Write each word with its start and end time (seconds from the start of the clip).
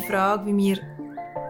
die 0.00 0.06
Frage, 0.06 0.46
wie 0.46 0.56
wir 0.56 0.78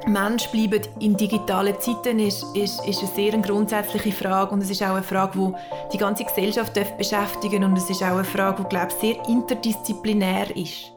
Mensch 0.06 0.48
bleiben 0.48 0.80
in 1.00 1.16
digitalen 1.16 1.78
Zeiten, 1.80 2.18
ist, 2.18 2.44
ist, 2.56 2.86
ist 2.86 3.00
eine 3.00 3.10
sehr 3.14 3.38
grundsätzliche 3.38 4.12
Frage 4.12 4.52
und 4.52 4.62
es 4.62 4.70
ist 4.70 4.82
auch 4.82 4.94
eine 4.94 5.02
Frage, 5.02 5.38
die 5.38 5.92
die 5.92 5.98
ganze 5.98 6.24
Gesellschaft 6.24 6.72
beschäftigen 6.96 7.64
und 7.64 7.76
es 7.76 7.90
ist 7.90 8.02
auch 8.02 8.14
eine 8.14 8.24
Frage, 8.24 8.62
die 8.62 8.68
glaube 8.68 8.88
ich, 8.88 8.94
sehr 8.94 9.28
interdisziplinär 9.28 10.56
ist. 10.56 10.92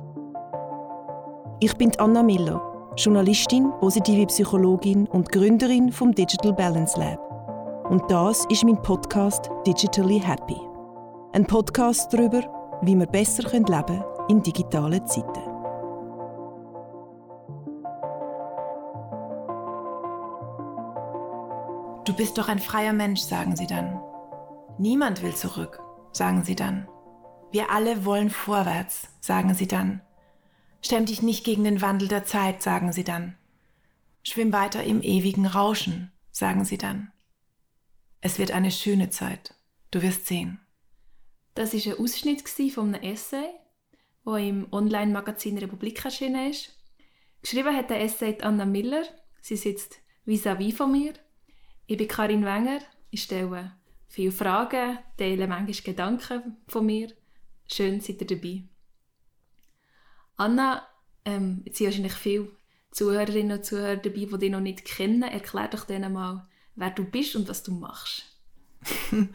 Ich 1.59 1.75
bin 1.75 1.91
Anna 1.97 2.23
Miller, 2.23 2.61
Journalistin, 2.95 3.71
positive 3.79 4.27
Psychologin 4.27 5.07
und 5.07 5.31
Gründerin 5.31 5.91
vom 5.91 6.13
Digital 6.13 6.54
Balance 6.54 6.97
Lab. 6.99 7.20
Und 7.89 8.09
das 8.09 8.45
ist 8.45 8.63
mein 8.63 8.81
Podcast 8.81 9.49
Digitally 9.68 10.20
Happy. 10.20 10.59
Ein 11.33 11.45
Podcast 11.45 12.13
darüber, 12.13 12.41
wie 12.82 12.96
wir 12.96 13.07
besser 13.07 13.43
leben 13.52 13.65
können 13.68 14.04
in 14.29 14.41
digitalen 14.41 15.05
Zeiten. 15.05 15.50
Du 22.11 22.18
bist 22.18 22.38
doch 22.38 22.50
ein 22.50 22.60
freier 22.60 22.92
Mensch, 22.92 23.21
sagen 23.21 23.56
sie 23.56 23.68
dann. 23.68 23.97
Niemand 24.78 25.24
will 25.24 25.33
zurück, 25.33 25.82
sagen 26.11 26.43
sie 26.43 26.57
dann. 26.57 26.86
Wir 27.54 27.71
alle 27.71 28.04
wollen 28.04 28.29
vorwärts, 28.29 29.07
sagen 29.21 29.54
sie 29.54 29.65
dann. 29.65 30.02
Stemm 30.82 31.05
dich 31.05 31.21
nicht 31.21 31.46
gegen 31.46 31.64
den 31.64 31.82
Wandel 31.82 32.09
der 32.09 32.25
Zeit, 32.25 32.61
sagen 32.61 32.92
sie 32.92 33.05
dann. 33.05 33.38
Schwimm 34.23 34.52
weiter 34.52 34.83
im 34.83 35.02
ewigen 35.02 35.45
Rauschen, 35.45 36.11
sagen 36.31 36.66
sie 36.66 36.78
dann. 36.78 37.14
Es 38.19 38.39
wird 38.39 38.52
eine 38.52 38.72
schöne 38.72 39.09
Zeit, 39.09 39.55
du 39.91 40.02
wirst 40.02 40.28
sehen. 40.28 40.59
Das 41.55 41.73
war 41.73 41.94
ein 41.94 41.97
Ausschnitt 41.97 42.44
von 42.73 42.94
einem 42.94 43.03
Essay, 43.03 43.52
der 44.25 44.35
im 44.35 44.67
Online-Magazin 44.73 45.57
Republik 45.59 46.03
erschienen 46.03 46.52
ist. 46.52 46.78
Geschrieben 47.41 47.73
hat 47.73 47.89
der 47.89 48.02
Essay 48.02 48.38
Anna 48.41 48.66
Miller. 48.66 49.05
Sie 49.39 49.55
sitzt 49.55 50.00
vis-à-vis 50.25 50.73
-vis 50.73 50.75
von 50.75 50.91
mir 50.91 51.13
ich 51.92 51.97
bin 51.97 52.08
Karin 52.08 52.45
Wenger. 52.45 52.80
Ich 53.09 53.23
stelle 53.23 53.73
viele 54.08 54.31
Fragen, 54.31 55.00
teile 55.17 55.45
manchmal 55.45 55.84
Gedanken 55.84 56.58
von 56.67 56.86
mir. 56.86 57.11
Schön, 57.67 58.00
seid 58.00 58.22
ihr 58.22 58.28
dabei. 58.28 58.64
Anna, 60.38 60.88
ähm, 61.25 61.64
jetzt 61.66 61.78
sind 61.78 61.88
wahrscheinlich 61.88 62.14
viele 62.14 62.47
Zuhörerinnen 62.92 63.58
und 63.58 63.66
Zuhörer 63.66 63.97
dabei, 63.97 64.25
die 64.25 64.38
dich 64.38 64.52
noch 64.52 64.62
nicht 64.62 64.86
kennen. 64.86 65.23
Erklär 65.23 65.67
doch 65.67 65.84
denen 65.84 66.14
mal, 66.14 66.47
wer 66.75 66.92
du 66.92 67.03
bist 67.03 67.36
und 67.36 67.50
was 67.50 67.62
du 67.62 67.73
machst. 67.73 68.23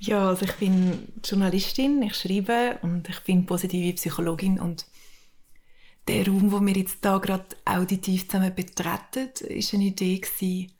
ja, 0.00 0.28
also 0.28 0.44
ich 0.44 0.54
bin 0.54 1.12
Journalistin, 1.24 2.02
ich 2.02 2.16
schreibe 2.16 2.80
und 2.82 3.08
ich 3.08 3.20
bin 3.20 3.46
positive 3.46 3.94
Psychologin 3.94 4.58
und 4.58 4.84
der 6.08 6.26
Raum, 6.26 6.50
wo 6.50 6.60
wir 6.60 6.74
jetzt 6.74 7.04
da 7.04 7.18
gerade 7.18 7.56
auditiv 7.64 8.28
zusammen 8.28 8.52
betreten, 8.52 9.30
ist 9.46 9.74
eine 9.74 9.84
Idee 9.84 10.18
gewesen, 10.18 10.72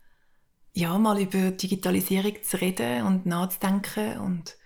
ja, 0.72 0.96
mal 0.98 1.20
über 1.20 1.50
Digitalisierung 1.50 2.42
zu 2.42 2.60
reden 2.60 3.06
und 3.06 3.26
nachzudenken 3.26 4.18
und 4.20 4.56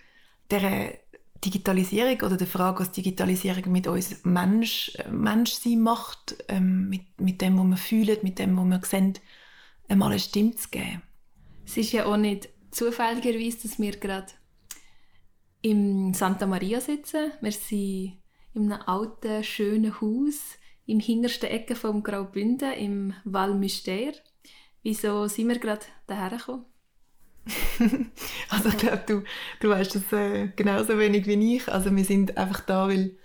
der 0.51 0.99
Digitalisierung 1.45 2.21
oder 2.23 2.37
der 2.37 2.47
Frage, 2.47 2.81
was 2.81 2.93
Digitalisierung 2.93 3.71
mit 3.71 3.87
uns 3.87 4.25
Mensch, 4.25 4.97
Menschsein 5.11 5.81
macht, 5.81 6.37
ähm, 6.49 6.89
mit, 6.89 7.21
mit 7.21 7.41
dem, 7.41 7.59
was 7.59 7.67
wir 7.67 7.77
fühlen, 7.77 8.19
mit 8.23 8.39
dem, 8.39 8.57
was 8.57 8.65
wir 8.67 8.81
sehen, 8.85 9.15
einmal 9.89 10.11
eine 10.11 10.21
Stimme 10.21 10.55
zu 10.55 10.69
geben. 10.71 11.03
Es 11.67 11.77
ist 11.77 11.93
ja 11.93 12.07
auch 12.07 12.17
nicht 12.17 12.49
zufälligerweise, 12.71 13.69
dass 13.69 13.79
wir 13.79 13.97
gerade 13.97 14.33
im 15.63 16.13
Santa 16.15 16.47
Maria 16.47 16.81
sitzen. 16.81 17.33
Wir 17.41 17.53
sind 17.53 18.19
in 18.55 18.73
einem 18.73 18.83
alten, 18.87 19.43
schönen 19.45 20.01
Haus 20.01 20.59
im 20.87 21.01
hintersten 21.01 21.49
Ecke 21.49 21.75
vom 21.75 22.03
Graubünden 22.03 22.73
im 22.73 23.15
Val 23.25 23.53
Mystère. 23.53 24.15
Wieso 24.85 25.27
sind 25.29 25.49
wir 25.49 25.59
gerade 25.59 25.81
daher 26.07 26.37
gekommen? 26.37 26.67
also 28.51 28.69
ich 28.69 28.77
glaube, 28.77 29.03
du, 29.07 29.23
du 29.61 29.71
weißt 29.71 29.95
das 29.95 30.13
äh, 30.13 30.49
genauso 30.55 30.99
wenig 30.99 31.27
wie 31.27 31.57
ich. 31.57 31.73
Also 31.73 31.95
wir 31.95 32.05
sind 32.05 32.37
einfach 32.37 32.61
da, 32.61 32.89
weil, 32.89 33.17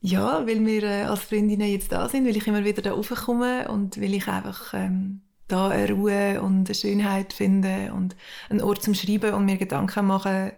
ja, 0.00 0.46
weil 0.46 0.64
wir 0.64 0.82
äh, 0.84 1.02
als 1.02 1.24
Freundinnen 1.24 1.68
jetzt 1.68 1.90
da 1.90 2.08
sind, 2.08 2.24
weil 2.24 2.36
ich 2.36 2.46
immer 2.46 2.64
wieder 2.64 2.82
da 2.82 2.92
raufkomme 2.92 3.68
und 3.68 4.00
weil 4.00 4.14
ich 4.14 4.28
einfach 4.28 4.74
ähm, 4.74 5.22
da 5.48 5.68
eine 5.68 5.90
Ruhe 5.92 6.40
und 6.40 6.68
eine 6.68 6.74
Schönheit 6.74 7.32
finde 7.32 7.92
und 7.92 8.14
einen 8.48 8.62
Ort 8.62 8.82
zum 8.84 8.94
Schreiben 8.94 9.34
und 9.34 9.44
mir 9.44 9.56
Gedanken 9.56 10.06
machen, 10.06 10.52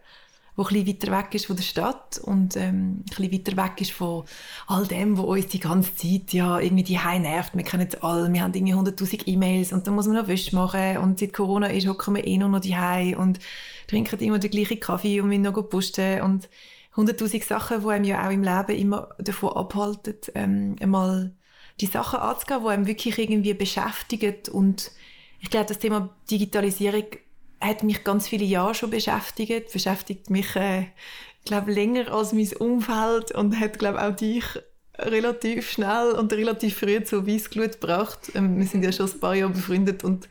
wo 0.59 0.65
ein 0.65 0.87
weiter 0.89 1.13
weg 1.17 1.37
ist 1.37 1.47
von 1.47 1.55
der 1.55 1.63
Stadt 1.63 2.19
und 2.19 2.57
ähm, 2.57 3.05
ein 3.17 3.33
weiter 3.33 3.57
weg 3.57 3.81
ist 3.81 3.93
von 3.93 4.25
all 4.67 4.89
dem, 4.89 5.17
wo 5.17 5.23
uns 5.23 5.47
die 5.47 5.61
ganze 5.61 5.95
Zeit 5.95 6.33
ja 6.33 6.59
irgendwie 6.59 6.83
die 6.83 6.99
Hause 6.99 7.21
nervt. 7.21 7.55
Wir 7.57 7.63
kennen 7.63 7.87
es 7.89 8.03
alle, 8.03 8.31
wir 8.33 8.43
haben 8.43 8.53
irgendwie 8.53 8.75
100'000 8.75 9.29
E-Mails 9.29 9.73
und 9.73 9.87
dann 9.87 9.95
muss 9.95 10.09
man 10.09 10.17
noch 10.17 10.27
Wäsche 10.27 10.57
machen 10.57 10.97
und 10.97 11.21
seit 11.21 11.33
Corona 11.33 11.69
ist, 11.69 11.87
hocken 11.87 12.17
wir 12.17 12.27
eh 12.27 12.37
nur 12.39 12.49
noch 12.49 12.59
die 12.59 13.15
und 13.17 13.39
trinken 13.87 14.19
immer 14.19 14.41
den 14.41 14.51
gleichen 14.51 14.81
Kaffee 14.81 15.21
und 15.21 15.29
müssen 15.29 15.43
noch 15.43 15.63
posten 15.63 16.23
und 16.23 16.49
100'000 16.97 17.47
Sachen, 17.47 17.81
die 17.81 17.89
einem 17.89 18.05
ja 18.05 18.27
auch 18.27 18.33
im 18.33 18.43
Leben 18.43 18.77
immer 18.77 19.11
davon 19.21 19.53
abhalten, 19.53 20.17
ähm, 20.35 20.75
einmal 20.81 21.37
die 21.81 21.87
Sachen 21.87 22.19
anzugehen, 22.19 22.63
die 22.65 22.69
einem 22.69 22.87
wirklich 22.89 23.17
irgendwie 23.17 23.55
beschäftigen 23.55 24.35
und 24.51 24.91
ich 25.41 25.51
glaube, 25.51 25.67
das 25.67 25.79
Thema 25.79 26.11
Digitalisierung 26.29 27.05
hat 27.61 27.83
mich 27.83 28.05
ganz 28.05 28.29
viele 28.29 28.45
Jahre 28.45 28.75
schon 28.75 28.91
beschäftigt, 28.91 29.73
beschäftigt 29.73 30.31
mich, 30.31 30.55
äh, 30.57 30.87
glaube 31.45 31.73
länger 31.73 32.13
als 32.13 32.33
mein 32.33 32.53
Umfeld 32.59 33.33
und 33.33 33.59
hat, 33.59 33.79
glaube 33.79 34.03
auch 34.03 34.15
dich 34.15 34.45
relativ 34.99 35.71
schnell 35.71 36.13
und 36.13 36.33
relativ 36.33 36.79
früh 36.79 37.03
zu 37.03 37.27
Weissglut 37.27 37.81
gebracht. 37.81 38.33
Ähm, 38.35 38.59
wir 38.59 38.67
sind 38.67 38.85
ja 38.85 38.93
schon 38.93 39.11
ein 39.11 39.21
paar 39.21 39.35
Jahre 39.35 39.53
befreundet 39.53 40.05
und 40.05 40.29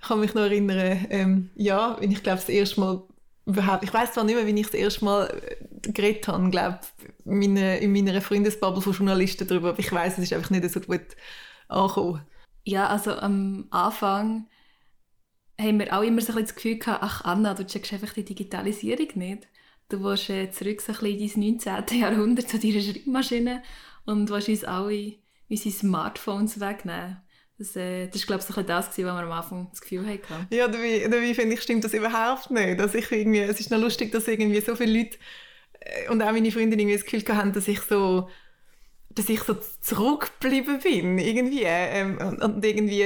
ich 0.00 0.08
kann 0.08 0.20
mich 0.20 0.34
noch 0.34 0.42
erinnern, 0.42 1.06
ähm, 1.10 1.50
ja, 1.54 1.96
wenn 2.00 2.10
ich 2.10 2.22
glaube 2.22 2.40
das 2.40 2.48
erste 2.48 2.80
Mal 2.80 3.02
überhaupt, 3.46 3.84
ich 3.84 3.92
weiß 3.92 4.12
zwar 4.12 4.24
nicht 4.24 4.34
mehr, 4.34 4.46
wie 4.46 4.58
ich 4.58 4.66
das 4.66 4.74
erste 4.74 5.04
Mal 5.04 5.26
äh, 5.26 5.92
geredet 5.92 6.28
habe, 6.28 6.50
glaube 6.50 6.80
meine, 7.24 7.78
in 7.78 7.92
meiner 7.92 8.20
Freundesbubble 8.20 8.82
von 8.82 8.92
Journalisten 8.92 9.46
darüber, 9.46 9.70
aber 9.70 9.78
ich 9.78 9.92
weiß, 9.92 10.14
es 10.14 10.24
ist 10.24 10.32
einfach 10.32 10.50
nicht 10.50 10.68
so 10.70 10.80
gut 10.80 11.00
angekommen. 11.68 12.22
Ja, 12.64 12.88
also 12.88 13.16
am 13.16 13.66
Anfang 13.70 14.46
haben 15.60 15.78
wir 15.78 15.96
auch 15.96 16.02
immer 16.02 16.20
so 16.20 16.32
das 16.38 16.54
Gefühl 16.54 16.78
gehabt, 16.78 17.02
ach 17.02 17.24
Anna, 17.24 17.54
du 17.54 17.66
checkst 17.66 17.92
einfach 17.92 18.12
die 18.12 18.24
Digitalisierung 18.24 19.08
nicht. 19.14 19.48
Du 19.88 20.02
willst 20.02 20.30
äh, 20.30 20.50
zurück 20.50 20.80
so 20.80 20.92
ein 20.92 20.98
bisschen 20.98 21.42
ins 21.42 21.66
19. 21.66 22.00
Jahrhundert 22.00 22.48
zu 22.48 22.58
deiner 22.58 22.80
Schreibmaschine 22.80 23.62
und 24.06 24.30
willst 24.30 24.48
uns 24.48 24.64
alle 24.64 25.14
unsere 25.48 25.74
Smartphones 25.74 26.60
wegnehmen. 26.60 27.18
Das, 27.58 27.76
äh, 27.76 28.06
das 28.06 28.16
ist, 28.16 28.26
glaube 28.26 28.40
ich, 28.40 28.54
so 28.54 28.62
das, 28.62 28.88
was 28.88 28.96
wir 28.96 29.12
am 29.12 29.30
Anfang 29.30 29.68
das 29.70 29.80
Gefühl 29.80 30.06
hatten. 30.06 30.46
Ja, 30.50 30.66
dabei, 30.66 31.06
dabei 31.08 31.34
finde 31.34 31.54
ich, 31.54 31.62
stimmt 31.62 31.84
das 31.84 31.94
überhaupt 31.94 32.50
nicht. 32.50 32.80
Dass 32.80 32.94
ich 32.94 33.10
irgendwie, 33.12 33.40
es 33.40 33.60
ist 33.60 33.70
noch 33.70 33.78
lustig, 33.78 34.10
dass 34.12 34.26
irgendwie 34.26 34.60
so 34.60 34.74
viele 34.74 34.98
Leute 34.98 35.18
äh, 35.80 36.08
und 36.10 36.22
auch 36.22 36.32
meine 36.32 36.50
Freunde 36.50 36.76
irgendwie 36.76 36.96
das 36.96 37.04
Gefühl 37.04 37.36
haben, 37.36 37.52
dass 37.52 37.68
ich 37.68 37.80
so 37.80 38.28
dass 39.14 39.28
ich 39.28 39.40
so 39.40 39.56
zurückgeblieben 39.80 40.78
bin, 40.78 41.18
irgendwie. 41.18 41.64
Ähm, 41.64 42.18
und, 42.18 42.42
und, 42.42 42.64
irgendwie, 42.64 43.02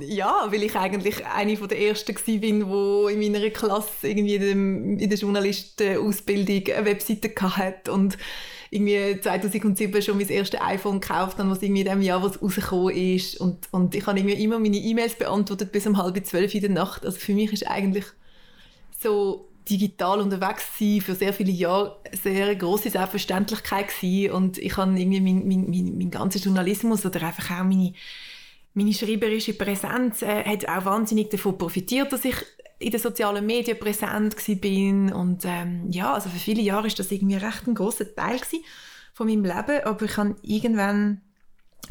ja, 0.00 0.46
weil 0.50 0.62
ich 0.62 0.76
eigentlich 0.76 1.24
eine 1.26 1.56
von 1.56 1.68
der 1.68 1.80
Ersten 1.80 2.14
war, 2.14 2.38
bin, 2.38 2.40
die 2.40 3.14
in 3.14 3.32
meiner 3.32 3.50
Klasse 3.50 4.08
irgendwie 4.08 4.36
in, 4.36 4.98
der 4.98 5.18
Journalistenausbildung 5.18 6.74
eine 6.74 6.86
Webseite 6.86 7.30
hatte 7.56 7.92
und 7.92 8.18
irgendwie 8.70 9.20
2007 9.20 10.02
schon 10.02 10.18
mein 10.18 10.28
erstes 10.28 10.60
iPhone 10.60 11.00
gekauft 11.00 11.38
habe, 11.38 11.50
was 11.50 11.62
irgendwie 11.62 11.82
in 11.82 11.88
dem 11.88 12.02
Jahr, 12.02 12.22
was 12.22 12.42
rausgekommen 12.42 12.94
ist. 12.94 13.40
Und, 13.40 13.68
und 13.70 13.94
ich 13.94 14.06
habe 14.06 14.18
irgendwie 14.18 14.42
immer 14.42 14.58
meine 14.58 14.76
E-Mails 14.76 15.16
beantwortet 15.16 15.72
bis 15.72 15.86
um 15.86 15.96
halb 15.96 16.24
zwölf 16.26 16.54
in 16.54 16.60
der 16.60 16.70
Nacht. 16.70 17.06
Also 17.06 17.18
für 17.18 17.32
mich 17.32 17.52
ist 17.52 17.66
eigentlich 17.66 18.04
so 19.00 19.48
digital 19.68 20.20
unterwegs 20.20 20.64
sein 20.78 21.00
für 21.00 21.14
sehr 21.14 21.32
viele 21.32 21.52
Jahre 21.52 21.98
sehr 22.22 22.54
große 22.54 22.90
Selbstverständlichkeit 22.90 23.88
gewesen. 23.88 24.32
und 24.32 24.58
ich 24.58 24.76
habe 24.76 24.98
irgendwie 24.98 25.20
mein, 25.20 25.46
mein, 25.46 25.70
mein, 25.70 25.98
mein 25.98 26.10
ganzer 26.10 26.38
Journalismus 26.38 27.04
oder 27.04 27.22
einfach 27.22 27.50
auch 27.50 27.64
meine, 27.64 27.92
meine 28.78 28.94
schreiberische 28.94 29.54
Präsenz 29.54 30.22
äh, 30.22 30.44
hat 30.44 30.68
auch 30.68 30.84
wahnsinnig 30.84 31.30
davon 31.30 31.58
profitiert, 31.58 32.12
dass 32.12 32.24
ich 32.24 32.36
in 32.78 32.92
den 32.92 33.00
sozialen 33.00 33.44
Medien 33.44 33.78
präsent 33.78 34.36
bin 34.60 35.12
und 35.12 35.44
ähm, 35.44 35.90
ja, 35.90 36.14
also 36.14 36.28
für 36.28 36.38
viele 36.38 36.62
Jahre 36.62 36.86
ist 36.86 36.98
das 36.98 37.10
irgendwie 37.10 37.34
recht 37.34 37.66
ein 37.66 37.74
großer 37.74 38.14
Teil 38.14 38.38
von 39.12 39.26
meinem 39.26 39.44
Leben, 39.44 39.84
aber 39.84 40.04
ich 40.04 40.16
habe 40.16 40.36
irgendwann 40.42 41.22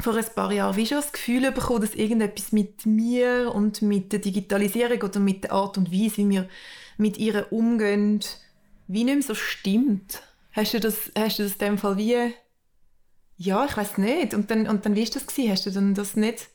vor 0.00 0.16
ein 0.16 0.24
paar 0.34 0.50
Jahren 0.50 0.76
wie 0.76 0.86
schon 0.86 0.98
das 0.98 1.12
Gefühl 1.12 1.52
bekommen, 1.52 1.82
dass 1.82 1.94
irgendetwas 1.94 2.52
mit 2.52 2.86
mir 2.86 3.52
und 3.54 3.82
mit 3.82 4.12
der 4.12 4.20
Digitalisierung 4.20 5.02
oder 5.02 5.20
mit 5.20 5.44
der 5.44 5.52
Art 5.52 5.76
und 5.76 5.92
Weise, 5.92 6.18
wie 6.18 6.30
wir 6.30 6.48
mit 6.96 7.18
ihr 7.18 7.52
umgehen, 7.52 8.20
wie 8.86 9.04
nicht 9.04 9.14
mehr 9.14 9.22
so 9.22 9.34
stimmt. 9.34 10.22
Hast 10.52 10.72
du 10.72 10.80
das, 10.80 11.12
hast 11.16 11.38
du 11.38 11.42
das 11.42 11.52
in 11.52 11.58
dem 11.58 11.78
Fall 11.78 11.98
wie, 11.98 12.32
ja, 13.36 13.66
ich 13.66 13.76
weiß 13.76 13.98
nicht. 13.98 14.32
Und 14.32 14.50
dann, 14.50 14.66
und 14.68 14.86
dann, 14.86 14.94
wie 14.94 15.02
ist 15.02 15.16
das 15.16 15.26
gewesen? 15.26 15.52
Hast 15.52 15.66
du 15.66 15.70
dann 15.70 15.94
das 15.94 16.16
nicht 16.16 16.48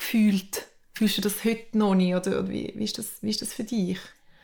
gefühlt? 0.00 0.66
Fühlst 0.94 1.18
du 1.18 1.22
das 1.22 1.44
heute 1.44 1.78
noch 1.78 1.94
nicht? 1.94 2.14
Oder, 2.14 2.48
wie, 2.48 2.72
wie, 2.74 2.84
ist 2.84 2.98
das, 2.98 3.22
wie 3.22 3.30
ist 3.30 3.42
das 3.42 3.54
für 3.54 3.64
dich? 3.64 3.98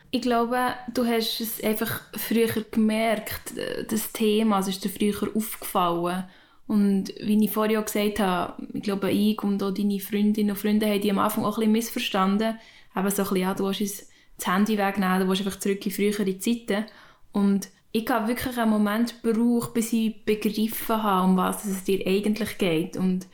Ich 0.09 0.21
glaube, 0.21 0.57
du 0.93 1.05
hast 1.05 1.41
es 1.41 1.61
einfach 1.61 2.01
früher 2.13 2.63
gemerkt, 2.71 3.53
das 3.89 4.13
Thema, 4.13 4.59
es 4.59 4.69
ist 4.69 4.83
dir 4.83 4.89
früher 4.89 5.35
aufgefallen. 5.35 6.23
Und 6.67 7.13
wie 7.21 7.43
ich 7.43 7.51
vorher 7.51 7.79
auch 7.79 7.85
gesagt 7.85 8.19
habe, 8.19 8.61
ich 8.73 8.83
glaube, 8.83 9.11
ich 9.11 9.41
und 9.41 9.61
auch 9.63 9.73
deine 9.73 9.99
Freundinnen 9.99 10.51
und 10.51 10.57
Freunde 10.57 10.85
haben 10.85 11.01
die 11.01 11.11
am 11.11 11.19
Anfang 11.19 11.45
auch 11.45 11.57
ein 11.57 11.59
bisschen 11.59 11.71
missverstanden. 11.71 12.57
Eben 12.95 13.09
so 13.09 13.21
ein 13.21 13.23
bisschen, 13.23 13.37
ja, 13.37 13.53
du 13.53 13.65
willst 13.65 13.81
uns 13.81 14.07
das 14.37 14.47
Handy 14.47 14.77
wegnehmen, 14.77 15.21
du 15.21 15.27
willst 15.27 15.45
einfach 15.45 15.59
zurück 15.59 15.85
in 15.85 15.91
frühere 15.91 16.39
Zeiten. 16.39 16.85
Und 17.31 17.69
ich 17.91 18.09
habe 18.09 18.27
wirklich 18.27 18.57
einen 18.57 18.71
Moment 18.71 19.21
gebraucht, 19.23 19.73
bis 19.73 19.93
ich 19.93 20.25
begriffen 20.25 21.03
habe, 21.03 21.27
um 21.27 21.37
was 21.37 21.65
es 21.65 21.83
dir 21.83 22.05
eigentlich 22.05 22.57
geht. 22.57 22.97
Und 22.97 23.27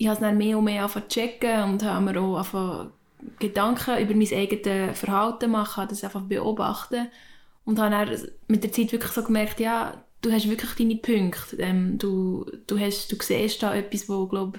ich 0.00 0.06
habe 0.06 0.14
es 0.14 0.20
dann 0.20 0.38
mehr 0.38 0.56
und 0.56 0.64
mehr 0.64 0.80
angefangen 0.80 1.10
zu 1.10 1.20
checken 1.20 1.62
und 1.64 1.82
habe 1.82 2.02
mir 2.02 2.18
auch 2.18 2.36
angefangen, 2.36 2.92
Gedanken 3.38 3.98
über 3.98 4.14
mein 4.14 4.32
eigenes 4.32 4.98
Verhalten 4.98 5.50
machen, 5.50 5.86
das 5.90 6.02
einfach 6.02 6.22
beobachten. 6.22 7.08
Und 7.66 7.78
habe 7.78 7.90
dann 7.90 8.28
mit 8.48 8.64
der 8.64 8.72
Zeit 8.72 8.92
wirklich 8.92 9.12
so 9.12 9.22
gemerkt, 9.22 9.60
ja, 9.60 10.02
du 10.22 10.32
hast 10.32 10.48
wirklich 10.48 10.72
deine 10.72 10.96
Punkte. 10.96 11.56
Ähm, 11.58 11.98
du, 11.98 12.46
du, 12.66 12.78
hast, 12.78 13.12
du 13.12 13.16
siehst 13.20 13.62
da 13.62 13.74
etwas, 13.74 14.08
wo, 14.08 14.26
glaube 14.26 14.58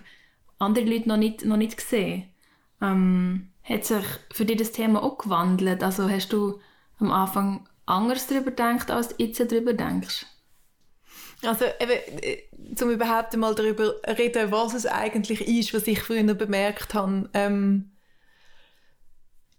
andere 0.59 0.85
Leute 0.85 1.09
noch 1.09 1.17
nicht, 1.17 1.43
noch 1.43 1.57
nicht 1.57 1.81
sehen. 1.81 2.25
Ähm, 2.79 3.47
hat 3.63 3.85
sich 3.85 4.05
für 4.31 4.45
dich 4.45 4.57
das 4.57 4.73
Thema 4.73 5.01
auch 5.01 5.17
gewandelt? 5.17 5.81
Also 5.81 6.07
hast 6.07 6.31
du 6.33 6.59
am 6.99 7.11
Anfang 7.11 7.67
anders 7.87 8.27
darüber 8.27 8.51
gedacht, 8.51 8.91
als 8.91 9.07
du 9.07 9.23
jetzt 9.23 9.39
darüber 9.39 9.73
denkst? 9.73 10.27
Also 11.43 11.65
eben, 11.79 12.19
äh, 12.21 12.43
zum 12.75 12.91
überhaupt 12.91 13.35
mal 13.35 13.55
darüber 13.55 13.95
reden, 14.05 14.51
was 14.51 14.73
es 14.73 14.85
eigentlich 14.85 15.47
ist, 15.47 15.73
was 15.73 15.87
ich 15.87 16.01
früher 16.01 16.23
bemerkt 16.35 16.93
habe. 16.93 17.29
Ähm, 17.33 17.91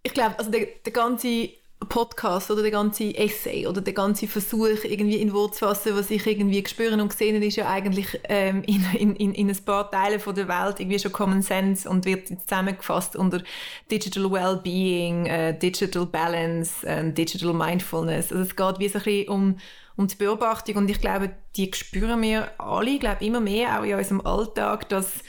ich 0.02 0.14
glaube, 0.14 0.38
also 0.38 0.50
der, 0.50 0.66
der 0.84 0.92
ganze 0.92 1.50
Podcast 1.88 2.50
oder 2.50 2.62
der 2.62 2.70
ganze 2.70 3.14
Essay 3.16 3.66
oder 3.66 3.80
der 3.80 3.92
ganze 3.92 4.26
Versuch, 4.26 4.84
irgendwie 4.84 5.16
in 5.16 5.32
Worte 5.32 5.54
zu 5.54 5.66
fassen, 5.66 5.96
was 5.96 6.10
ich 6.10 6.26
irgendwie 6.26 6.62
gespürt 6.62 6.92
und 6.92 7.08
gesehen 7.08 7.42
ist 7.42 7.56
ja 7.56 7.68
eigentlich 7.68 8.20
ähm, 8.28 8.62
in, 8.66 9.16
in, 9.16 9.34
in 9.34 9.50
ein 9.50 9.64
paar 9.64 9.90
Teilen 9.90 10.20
von 10.20 10.34
der 10.34 10.48
Welt 10.48 10.80
irgendwie 10.80 10.98
schon 10.98 11.12
Common 11.12 11.42
Sense 11.42 11.88
und 11.88 12.04
wird 12.04 12.28
zusammengefasst 12.28 13.16
unter 13.16 13.42
Digital 13.90 14.30
Wellbeing, 14.30 15.26
äh, 15.26 15.58
Digital 15.58 16.06
Balance, 16.06 16.86
äh, 16.86 17.12
Digital 17.12 17.52
Mindfulness. 17.52 18.32
Also 18.32 18.44
es 18.44 18.56
geht 18.56 18.78
wie 18.78 18.88
so 18.88 18.98
ein 18.98 19.04
bisschen 19.04 19.28
um, 19.28 19.58
um 19.96 20.06
die 20.06 20.16
Beobachtung 20.16 20.76
und 20.76 20.90
ich 20.90 21.00
glaube, 21.00 21.30
die 21.56 21.70
spüren 21.74 22.20
wir 22.22 22.50
alle, 22.58 22.90
ich 22.90 23.00
glaube 23.00 23.24
immer 23.24 23.40
mehr 23.40 23.80
auch 23.80 23.84
in 23.84 23.94
unserem 23.94 24.20
Alltag, 24.26 24.88
dass 24.88 25.22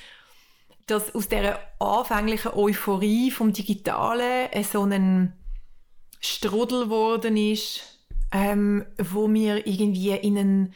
dass 0.86 1.16
aus 1.16 1.30
dieser 1.30 1.60
anfänglichen 1.80 2.52
Euphorie 2.54 3.32
vom 3.32 3.54
Digitalen 3.54 4.50
so 4.64 4.84
ein 4.84 5.34
Strudel 6.26 6.86
geworden 6.86 7.38
ist, 7.38 7.82
ähm, 8.32 8.86
wo 8.98 9.32
wir 9.32 9.68
irgendwie 9.68 10.12
in 10.12 10.38
einen, 10.38 10.74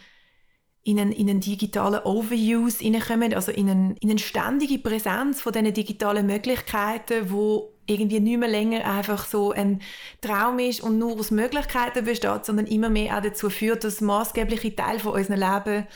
in 0.84 1.00
einen, 1.00 1.12
in 1.12 1.30
einen 1.30 1.40
digitalen 1.40 2.02
Overuse 2.04 2.84
hineinkommen, 2.84 3.34
also 3.34 3.52
in, 3.52 3.70
einen, 3.70 3.98
in 3.98 4.10
eine 4.10 4.20
ständige 4.20 4.78
Präsenz 4.78 5.42
von 5.42 5.54
diesen 5.54 5.74
digitalen 5.74 6.28
Möglichkeiten, 6.28 7.32
wo 7.32 7.74
irgendwie 7.86 8.20
nicht 8.20 8.38
mehr 8.38 8.50
länger 8.50 8.86
einfach 8.86 9.26
so 9.26 9.52
ein 9.52 9.82
Traum 10.22 10.60
ist 10.60 10.82
und 10.82 11.00
nur 11.00 11.18
aus 11.18 11.32
Möglichkeiten 11.32 12.04
besteht, 12.04 12.46
sondern 12.46 12.68
immer 12.68 12.90
mehr 12.90 13.18
auch 13.18 13.22
dazu 13.22 13.50
führt, 13.50 13.86
dass 13.86 14.02
maßgebliche 14.02 14.76
Teil 14.76 15.00
von 15.00 15.14
unserem 15.14 15.40
Leben 15.40 15.88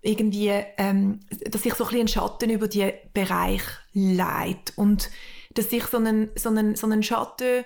irgendwie, 0.00 0.52
ähm, 0.78 1.20
dass 1.50 1.62
sich 1.62 1.74
so 1.74 1.84
ein, 1.86 2.00
ein 2.00 2.08
Schatten 2.08 2.48
über 2.48 2.68
die 2.68 2.92
Bereich 3.12 3.62
leitet 3.92 4.76
und 4.76 5.10
dass 5.52 5.70
sich 5.70 5.84
so 5.84 5.98
ein, 5.98 6.30
so 6.34 6.48
ein, 6.50 6.74
so 6.76 6.86
ein 6.86 7.02
Schatten 7.02 7.64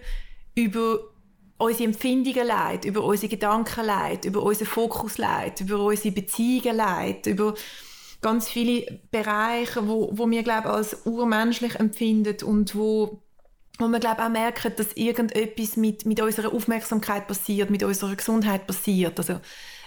über 0.54 1.00
unsere 1.60 1.84
Empfindungen 1.84 2.46
leid, 2.46 2.84
über 2.84 3.02
unsere 3.04 3.28
Gedanken 3.28 3.84
leid, 3.84 4.24
über 4.24 4.42
unseren 4.42 4.66
Fokus 4.66 5.18
leid, 5.18 5.60
über 5.60 5.80
unsere 5.80 6.14
Beziehungen 6.14 6.76
leid, 6.76 7.26
über 7.26 7.54
ganz 8.20 8.48
viele 8.48 9.00
Bereiche, 9.10 9.88
wo, 9.88 10.10
wo 10.12 10.30
wir 10.30 10.42
glaube 10.42 10.70
als 10.70 11.06
urmenschlich 11.06 11.76
empfinden 11.76 12.44
und 12.44 12.74
wo 12.74 13.22
wo 13.78 13.88
wir 13.88 13.98
glaube 13.98 14.22
auch 14.22 14.28
merken, 14.28 14.72
dass 14.76 14.92
irgendetwas 14.92 15.78
mit, 15.78 16.04
mit 16.04 16.20
unserer 16.20 16.52
Aufmerksamkeit 16.52 17.26
passiert, 17.26 17.70
mit 17.70 17.82
unserer 17.82 18.14
Gesundheit 18.14 18.66
passiert. 18.66 19.18
Also, 19.18 19.40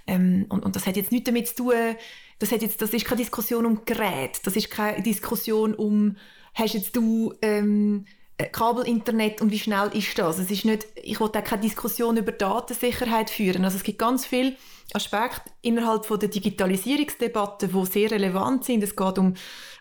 ähm, 0.07 0.47
und, 0.49 0.65
und 0.65 0.75
das 0.75 0.87
hat 0.87 0.95
jetzt 0.95 1.11
nichts 1.11 1.27
damit 1.27 1.47
zu 1.47 1.55
tun, 1.55 1.95
das, 2.39 2.51
hat 2.51 2.63
jetzt, 2.63 2.81
das 2.81 2.91
ist 2.91 3.05
keine 3.05 3.21
Diskussion 3.21 3.67
um 3.67 3.85
Gerät, 3.85 4.39
das 4.45 4.55
ist 4.55 4.71
keine 4.71 5.03
Diskussion 5.03 5.75
um, 5.75 6.17
hast 6.55 6.73
jetzt 6.73 6.95
du 6.95 7.33
ähm, 7.43 8.05
äh, 8.07 8.22
Kabelinternet 8.37 9.41
und 9.41 9.51
wie 9.51 9.59
schnell 9.59 9.89
ist 9.93 10.17
das? 10.17 10.39
Es 10.39 10.49
ist 10.49 10.65
nicht, 10.65 10.87
ich 10.95 11.19
wollte 11.19 11.39
auch 11.39 11.43
keine 11.43 11.61
Diskussion 11.61 12.17
über 12.17 12.31
Datensicherheit 12.31 13.29
führen. 13.29 13.63
Also 13.63 13.77
es 13.77 13.83
gibt 13.83 13.99
ganz 13.99 14.25
viele 14.25 14.55
Aspekte 14.91 15.51
innerhalb 15.61 16.05
von 16.05 16.19
der 16.19 16.29
Digitalisierungsdebatte, 16.29 17.67
die 17.67 17.85
sehr 17.85 18.09
relevant 18.09 18.65
sind. 18.65 18.83
Es 18.83 18.95
geht 18.95 19.19
um 19.19 19.35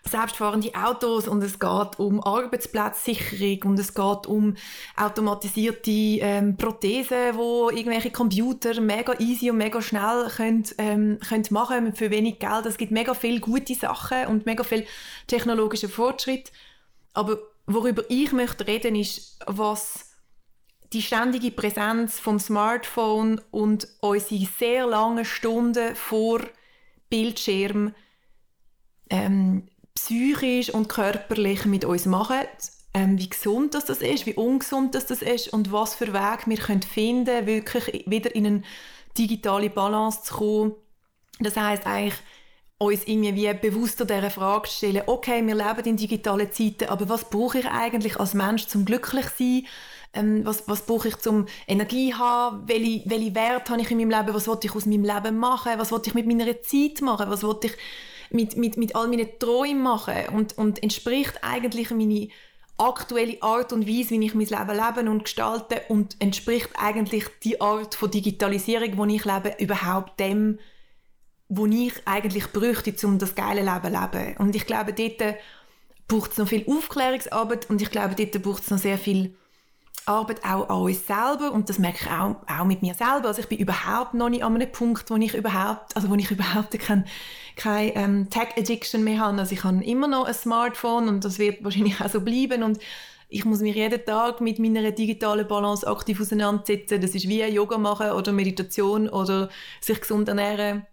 selbstfahrende 0.07 0.71
Autos 0.75 1.27
und 1.27 1.43
es 1.43 1.57
geht 1.57 1.97
um 1.97 2.23
Arbeitsplatzsicherung 2.23 3.71
und 3.71 3.79
es 3.79 3.93
geht 3.93 4.27
um 4.27 4.55
automatisierte 4.97 5.91
ähm, 5.91 6.55
Prothesen, 6.55 7.35
wo 7.35 7.71
irgendwelche 7.71 8.11
Computer 8.11 8.79
mega 8.81 9.13
easy 9.19 9.49
und 9.49 9.57
mega 9.57 9.81
schnell 9.81 10.29
können, 10.35 10.63
ähm, 10.77 11.19
können 11.27 11.45
machen 11.49 11.95
für 11.95 12.11
wenig 12.11 12.37
Geld. 12.37 12.67
Es 12.67 12.77
gibt 12.77 12.91
mega 12.91 13.15
viele 13.15 13.39
gute 13.39 13.73
Sachen 13.73 14.27
und 14.27 14.45
mega 14.45 14.63
viel 14.63 14.85
technologische 15.25 15.89
Fortschritt. 15.89 16.51
Aber 17.13 17.37
worüber 17.65 18.03
ich 18.09 18.31
möchte 18.31 18.67
reden, 18.67 18.95
ist, 18.95 19.39
was 19.45 20.11
die 20.93 21.01
ständige 21.01 21.51
Präsenz 21.51 22.19
vom 22.19 22.39
Smartphone 22.39 23.41
und 23.51 23.87
unsere 23.99 24.45
sehr 24.45 24.85
langen 24.85 25.25
Stunden 25.25 25.95
vor 25.95 26.41
Bildschirm 27.09 27.95
ähm, 29.09 29.67
psychisch 29.95 30.69
und 30.69 30.89
körperlich 30.89 31.65
mit 31.65 31.85
uns 31.85 32.05
machen. 32.05 32.41
Ähm, 32.93 33.17
wie 33.17 33.29
gesund 33.29 33.73
das, 33.73 33.89
ist, 33.89 34.25
wie 34.27 34.35
ungesund 34.35 34.93
das, 34.93 35.07
das 35.07 35.23
ist 35.23 35.51
und 35.51 35.71
was 35.71 35.95
für 35.95 36.13
Weg 36.13 36.45
wir 36.45 36.57
können 36.57 36.83
finden, 36.83 37.47
wirklich 37.47 38.05
wieder 38.07 38.35
in 38.35 38.45
eine 38.45 38.61
digitale 39.17 39.71
Balance 39.71 40.23
zu 40.23 40.35
kommen. 40.35 40.75
Das 41.39 41.57
heißt 41.57 41.87
eigentlich 41.87 42.19
uns 42.85 43.05
irgendwie 43.05 43.35
wie 43.35 43.53
bewusster 43.53 44.05
dieser 44.05 44.31
Frage 44.31 44.67
stellen, 44.67 45.03
okay, 45.05 45.45
wir 45.45 45.55
leben 45.55 45.85
in 45.85 45.97
digitalen 45.97 46.51
Zeiten, 46.51 46.89
aber 46.89 47.09
was 47.09 47.29
brauche 47.29 47.59
ich 47.59 47.65
eigentlich 47.67 48.19
als 48.19 48.33
Mensch 48.33 48.67
zum 48.67 48.85
glücklich 48.85 49.25
sein? 49.37 49.65
Ähm, 50.13 50.45
was, 50.45 50.67
was 50.67 50.85
brauche 50.85 51.07
ich 51.07 51.17
zum 51.17 51.47
Energie 51.67 52.13
haben? 52.13 52.67
Welche, 52.67 53.09
welche 53.09 53.33
Werte 53.33 53.71
habe 53.71 53.81
ich 53.81 53.89
in 53.89 53.97
meinem 53.97 54.11
Leben? 54.11 54.33
Was 54.35 54.47
wollte 54.47 54.67
ich 54.67 54.75
aus 54.75 54.85
meinem 54.85 55.03
Leben 55.03 55.37
machen? 55.37 55.71
Was 55.77 55.91
wollte 55.91 56.09
ich 56.09 56.13
mit 56.13 56.27
meiner 56.27 56.61
Zeit 56.61 57.01
machen? 57.01 57.29
Was 57.29 57.43
wollte 57.43 57.67
ich 57.67 57.73
mit, 58.29 58.55
mit, 58.55 58.77
mit 58.77 58.95
all 58.95 59.07
meinen 59.07 59.27
Träumen 59.39 59.81
machen? 59.81 60.29
Und, 60.33 60.57
und 60.57 60.83
entspricht 60.83 61.39
eigentlich 61.41 61.89
meine 61.89 62.27
aktuelle 62.77 63.41
Art 63.41 63.73
und 63.73 63.87
Weise, 63.87 64.11
wie 64.11 64.25
ich 64.25 64.35
mein 64.35 64.47
Leben 64.47 64.77
lebe 64.77 65.09
und 65.09 65.23
gestalte 65.23 65.81
und 65.89 66.15
entspricht 66.19 66.69
eigentlich 66.77 67.25
die 67.43 67.59
Art 67.61 67.95
von 67.95 68.11
Digitalisierung, 68.11 69.07
die 69.07 69.15
ich 69.15 69.25
lebe, 69.25 69.55
überhaupt 69.59 70.19
dem, 70.19 70.59
wo 71.55 71.65
ich 71.65 71.93
eigentlich 72.05 72.47
bräuchte, 72.51 73.07
um 73.07 73.19
das 73.19 73.35
geile 73.35 73.61
Leben 73.61 73.93
zu 73.93 74.01
leben. 74.01 74.37
Und 74.37 74.55
ich 74.55 74.65
glaube, 74.65 74.93
dort 74.93 75.35
braucht 76.07 76.31
es 76.31 76.37
noch 76.37 76.47
viel 76.47 76.65
Aufklärungsarbeit 76.67 77.69
und 77.69 77.81
ich 77.81 77.91
glaube, 77.91 78.15
dort 78.15 78.41
braucht 78.43 78.63
es 78.63 78.71
noch 78.71 78.77
sehr 78.77 78.97
viel 78.97 79.35
Arbeit 80.05 80.43
auch 80.43 80.67
an 80.69 80.81
uns 80.81 81.07
selber 81.07 81.51
und 81.53 81.69
das 81.69 81.79
merke 81.79 81.99
ich 82.01 82.11
auch, 82.11 82.35
auch 82.47 82.65
mit 82.65 82.81
mir 82.81 82.93
selber. 82.93 83.27
Also 83.27 83.41
ich 83.41 83.47
bin 83.47 83.59
überhaupt 83.59 84.13
noch 84.13 84.29
nicht 84.29 84.43
an 84.43 84.55
einem 84.55 84.71
Punkt, 84.71 85.09
wo 85.09 85.15
ich 85.15 85.33
überhaupt, 85.33 85.95
also 85.95 86.09
wo 86.09 86.15
ich 86.15 86.29
überhaupt 86.29 86.77
keine, 86.79 87.05
keine 87.55 87.95
ähm, 87.95 88.29
Tech-Addiction 88.29 89.03
mehr 89.03 89.19
habe. 89.19 89.39
Also 89.39 89.53
ich 89.53 89.63
habe 89.63 89.83
immer 89.83 90.07
noch 90.07 90.25
ein 90.25 90.33
Smartphone 90.33 91.07
und 91.07 91.23
das 91.23 91.39
wird 91.39 91.63
wahrscheinlich 91.63 92.01
auch 92.01 92.09
so 92.09 92.19
bleiben 92.19 92.63
und 92.63 92.79
ich 93.29 93.45
muss 93.45 93.61
mich 93.61 93.75
jeden 93.75 94.05
Tag 94.05 94.41
mit 94.41 94.59
meiner 94.59 94.91
digitalen 94.91 95.47
Balance 95.47 95.87
aktiv 95.87 96.19
auseinandersetzen. 96.21 97.01
Das 97.01 97.15
ist 97.15 97.27
wie 97.27 97.41
Yoga 97.43 97.77
machen 97.77 98.11
oder 98.11 98.31
Meditation 98.31 99.09
oder 99.09 99.49
sich 99.79 100.01
gesund 100.01 100.27
ernähren 100.27 100.85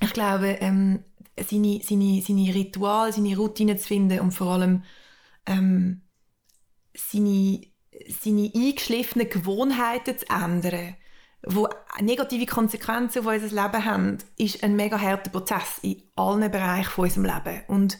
ich 0.00 0.12
glaube, 0.12 0.58
ähm, 0.60 1.04
seine, 1.48 1.80
seine, 1.82 2.22
seine 2.22 2.54
Rituale, 2.54 3.12
seine 3.12 3.36
Routinen 3.36 3.78
zu 3.78 3.86
finden 3.86 4.20
und 4.20 4.32
vor 4.32 4.52
allem 4.52 4.84
ähm, 5.46 6.02
seine, 6.94 7.60
seine 8.08 8.50
eingeschliffenen 8.54 9.28
Gewohnheiten 9.28 10.18
zu 10.18 10.26
ändern, 10.28 10.96
wo 11.42 11.68
negative 12.00 12.46
Konsequenzen 12.46 13.20
auf 13.20 13.26
unser 13.26 13.62
Leben 13.62 13.84
haben, 13.84 14.18
ist 14.36 14.62
ein 14.62 14.76
mega 14.76 15.00
harter 15.00 15.30
Prozess 15.30 15.78
in 15.82 16.02
allen 16.16 16.50
Bereichen 16.50 16.90
von 16.90 17.04
unserem 17.04 17.24
Leben. 17.24 17.62
Und 17.68 17.98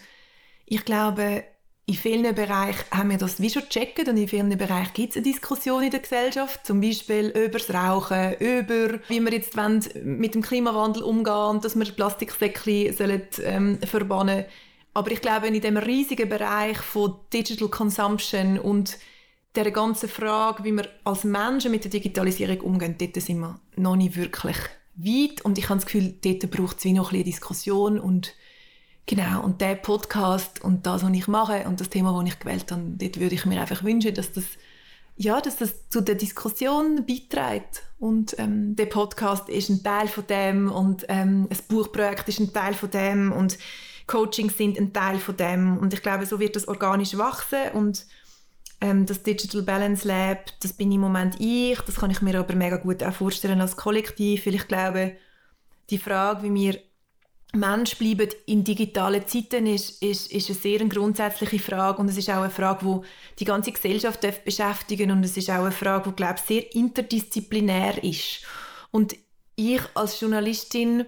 ich 0.64 0.84
glaube, 0.84 1.44
in 1.88 1.94
vielen 1.94 2.34
Bereichen 2.34 2.84
haben 2.90 3.10
wir 3.10 3.16
das 3.16 3.40
wie 3.40 3.48
schon 3.48 3.62
gecheckt 3.62 4.08
und 4.08 4.16
in 4.16 4.26
vielen 4.26 4.58
Bereichen 4.58 4.92
gibt 4.92 5.10
es 5.10 5.16
eine 5.16 5.22
Diskussion 5.22 5.84
in 5.84 5.90
der 5.92 6.00
Gesellschaft, 6.00 6.66
zum 6.66 6.80
Beispiel 6.80 7.28
über 7.28 7.58
das 7.58 7.72
Rauchen, 7.72 8.34
über 8.40 8.98
wie 9.08 9.20
wir 9.20 9.32
jetzt 9.32 9.56
wollen, 9.56 9.84
mit 10.02 10.34
dem 10.34 10.42
Klimawandel 10.42 11.04
umgehen 11.04 11.32
und 11.32 11.64
dass 11.64 11.76
wir 11.76 11.84
Plastiksäckchen 11.84 12.92
sollen, 12.92 13.22
ähm, 13.44 13.78
verbannen 13.84 14.46
Aber 14.94 15.12
ich 15.12 15.20
glaube, 15.20 15.46
in 15.46 15.60
dem 15.60 15.76
riesigen 15.76 16.28
Bereich 16.28 16.78
von 16.78 17.14
Digital 17.32 17.68
Consumption 17.68 18.58
und 18.58 18.98
der 19.54 19.70
ganzen 19.70 20.08
Frage, 20.08 20.64
wie 20.64 20.72
wir 20.72 20.88
als 21.04 21.22
Menschen 21.22 21.70
mit 21.70 21.84
der 21.84 21.92
Digitalisierung 21.92 22.62
umgehen, 22.62 22.96
dort 22.98 23.14
sind 23.14 23.38
wir 23.38 23.60
noch 23.76 23.94
nicht 23.94 24.16
wirklich 24.16 24.56
weit. 24.96 25.44
Und 25.44 25.56
ich 25.56 25.68
habe 25.68 25.78
das 25.80 25.86
Gefühl, 25.86 26.14
dort 26.20 26.50
braucht 26.50 26.78
es 26.78 26.84
wie 26.84 26.92
noch 26.92 27.12
ein 27.12 27.18
bisschen 27.18 27.24
Diskussion 27.26 28.00
und 28.00 28.34
Genau, 29.06 29.44
und 29.44 29.60
der 29.60 29.76
Podcast 29.76 30.64
und 30.64 30.84
das, 30.84 31.04
was 31.04 31.12
ich 31.12 31.28
mache 31.28 31.64
und 31.68 31.80
das 31.80 31.88
Thema, 31.90 32.12
das 32.12 32.32
ich 32.32 32.40
gewählt 32.40 32.72
habe, 32.72 32.82
dort 32.96 33.20
würde 33.20 33.36
ich 33.36 33.46
mir 33.46 33.60
einfach 33.60 33.84
wünschen, 33.84 34.12
dass 34.14 34.32
das, 34.32 34.44
ja, 35.16 35.40
dass 35.40 35.56
das 35.56 35.88
zu 35.88 36.00
der 36.00 36.16
Diskussion 36.16 37.06
beiträgt. 37.06 37.84
Und 38.00 38.36
ähm, 38.38 38.74
der 38.74 38.86
Podcast 38.86 39.48
ist 39.48 39.68
ein 39.68 39.84
Teil 39.84 40.08
von 40.08 40.26
dem 40.26 40.72
und 40.72 41.06
ähm, 41.08 41.46
ein 41.48 41.58
Buchprojekt 41.68 42.28
ist 42.28 42.40
ein 42.40 42.52
Teil 42.52 42.74
von 42.74 42.90
dem 42.90 43.30
und 43.30 43.58
Coachings 44.08 44.56
sind 44.56 44.76
ein 44.76 44.92
Teil 44.92 45.20
von 45.20 45.36
dem. 45.36 45.78
Und 45.78 45.94
ich 45.94 46.02
glaube, 46.02 46.26
so 46.26 46.40
wird 46.40 46.56
das 46.56 46.66
organisch 46.66 47.16
wachsen 47.16 47.70
und 47.74 48.06
ähm, 48.80 49.06
das 49.06 49.22
Digital 49.22 49.62
Balance 49.62 50.06
Lab, 50.06 50.46
das 50.60 50.72
bin 50.72 50.90
im 50.90 51.00
Moment 51.00 51.36
ich, 51.38 51.78
das 51.80 51.96
kann 51.96 52.10
ich 52.10 52.22
mir 52.22 52.38
aber 52.38 52.54
mega 52.56 52.76
gut 52.76 53.04
auch 53.04 53.14
vorstellen 53.14 53.60
als 53.60 53.76
Kollektiv, 53.76 54.46
weil 54.46 54.56
ich 54.56 54.66
glaube, 54.66 55.16
die 55.90 55.98
Frage, 55.98 56.42
wie 56.42 56.54
wir 56.54 56.80
Mensch 57.56 57.96
bleiben 57.96 58.28
in 58.46 58.64
digitalen 58.64 59.26
Zeiten 59.26 59.66
ist, 59.66 60.02
ist, 60.02 60.32
ist 60.32 60.50
eine 60.50 60.58
sehr 60.58 60.78
grundsätzliche 60.86 61.58
Frage 61.58 61.98
und 62.00 62.08
es 62.08 62.16
ist 62.16 62.30
auch 62.30 62.42
eine 62.42 62.50
Frage, 62.50 62.84
die 62.84 63.38
die 63.38 63.44
ganze 63.44 63.72
Gesellschaft 63.72 64.20
beschäftigen 64.44 65.10
und 65.10 65.24
es 65.24 65.36
ist 65.36 65.50
auch 65.50 65.62
eine 65.62 65.72
Frage, 65.72 66.10
die 66.10 66.16
glaube 66.16 66.36
ich, 66.38 66.42
sehr 66.42 66.74
interdisziplinär 66.74 68.02
ist. 68.02 68.42
Und 68.90 69.16
ich 69.56 69.80
als 69.94 70.20
Journalistin 70.20 71.06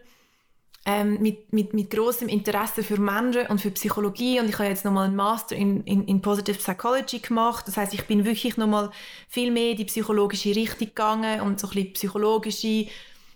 ähm, 0.84 1.18
mit, 1.20 1.52
mit, 1.52 1.74
mit 1.74 1.90
großem 1.90 2.28
Interesse 2.28 2.82
für 2.82 2.98
Menschen 2.98 3.46
und 3.48 3.60
für 3.60 3.70
Psychologie 3.70 4.40
und 4.40 4.48
ich 4.48 4.58
habe 4.58 4.70
jetzt 4.70 4.86
nochmal 4.86 5.06
einen 5.06 5.16
Master 5.16 5.54
in, 5.54 5.84
in, 5.84 6.04
in 6.06 6.22
Positive 6.22 6.56
Psychology 6.56 7.18
gemacht. 7.18 7.68
Das 7.68 7.76
heißt, 7.76 7.92
ich 7.92 8.06
bin 8.06 8.24
wirklich 8.24 8.56
nochmal 8.56 8.90
viel 9.28 9.50
mehr 9.50 9.72
in 9.72 9.76
die 9.76 9.84
psychologische 9.84 10.56
Richtung 10.56 10.88
gegangen 10.88 11.42
und 11.42 11.60
so 11.60 11.66
ein 11.66 11.74
bisschen 11.74 11.92
psychologische 11.92 12.86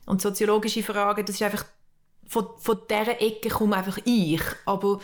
und 0.07 0.23
soziologische 0.23 0.83
Fragen. 0.83 1.27
Das 1.27 1.35
ist 1.35 1.43
einfach 1.43 1.65
von, 2.33 2.47
von 2.57 2.79
dieser 2.89 3.21
Ecke 3.21 3.51
komme 3.51 3.77
einfach 3.77 3.99
ich. 4.07 4.41
Aber 4.65 5.01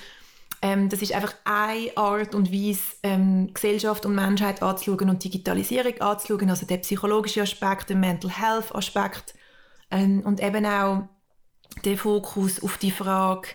ähm, 0.62 0.88
das 0.88 1.02
ist 1.02 1.12
einfach 1.12 1.34
eine 1.44 1.94
Art 1.94 2.34
und 2.34 2.50
Weise, 2.50 2.80
ähm, 3.02 3.52
Gesellschaft 3.52 4.06
und 4.06 4.14
Menschheit 4.14 4.62
anzuschauen 4.62 5.10
und 5.10 5.22
Digitalisierung 5.22 6.00
anzuschauen, 6.00 6.48
also 6.48 6.64
der 6.64 6.78
psychologische 6.78 7.42
Aspekt, 7.42 7.90
der 7.90 7.96
Mental 7.96 8.30
Health 8.30 8.74
Aspekt 8.74 9.34
ähm, 9.90 10.22
und 10.24 10.42
eben 10.42 10.64
auch 10.64 11.02
der 11.84 11.98
Fokus 11.98 12.62
auf 12.62 12.78
die 12.78 12.90
Frage, 12.90 13.48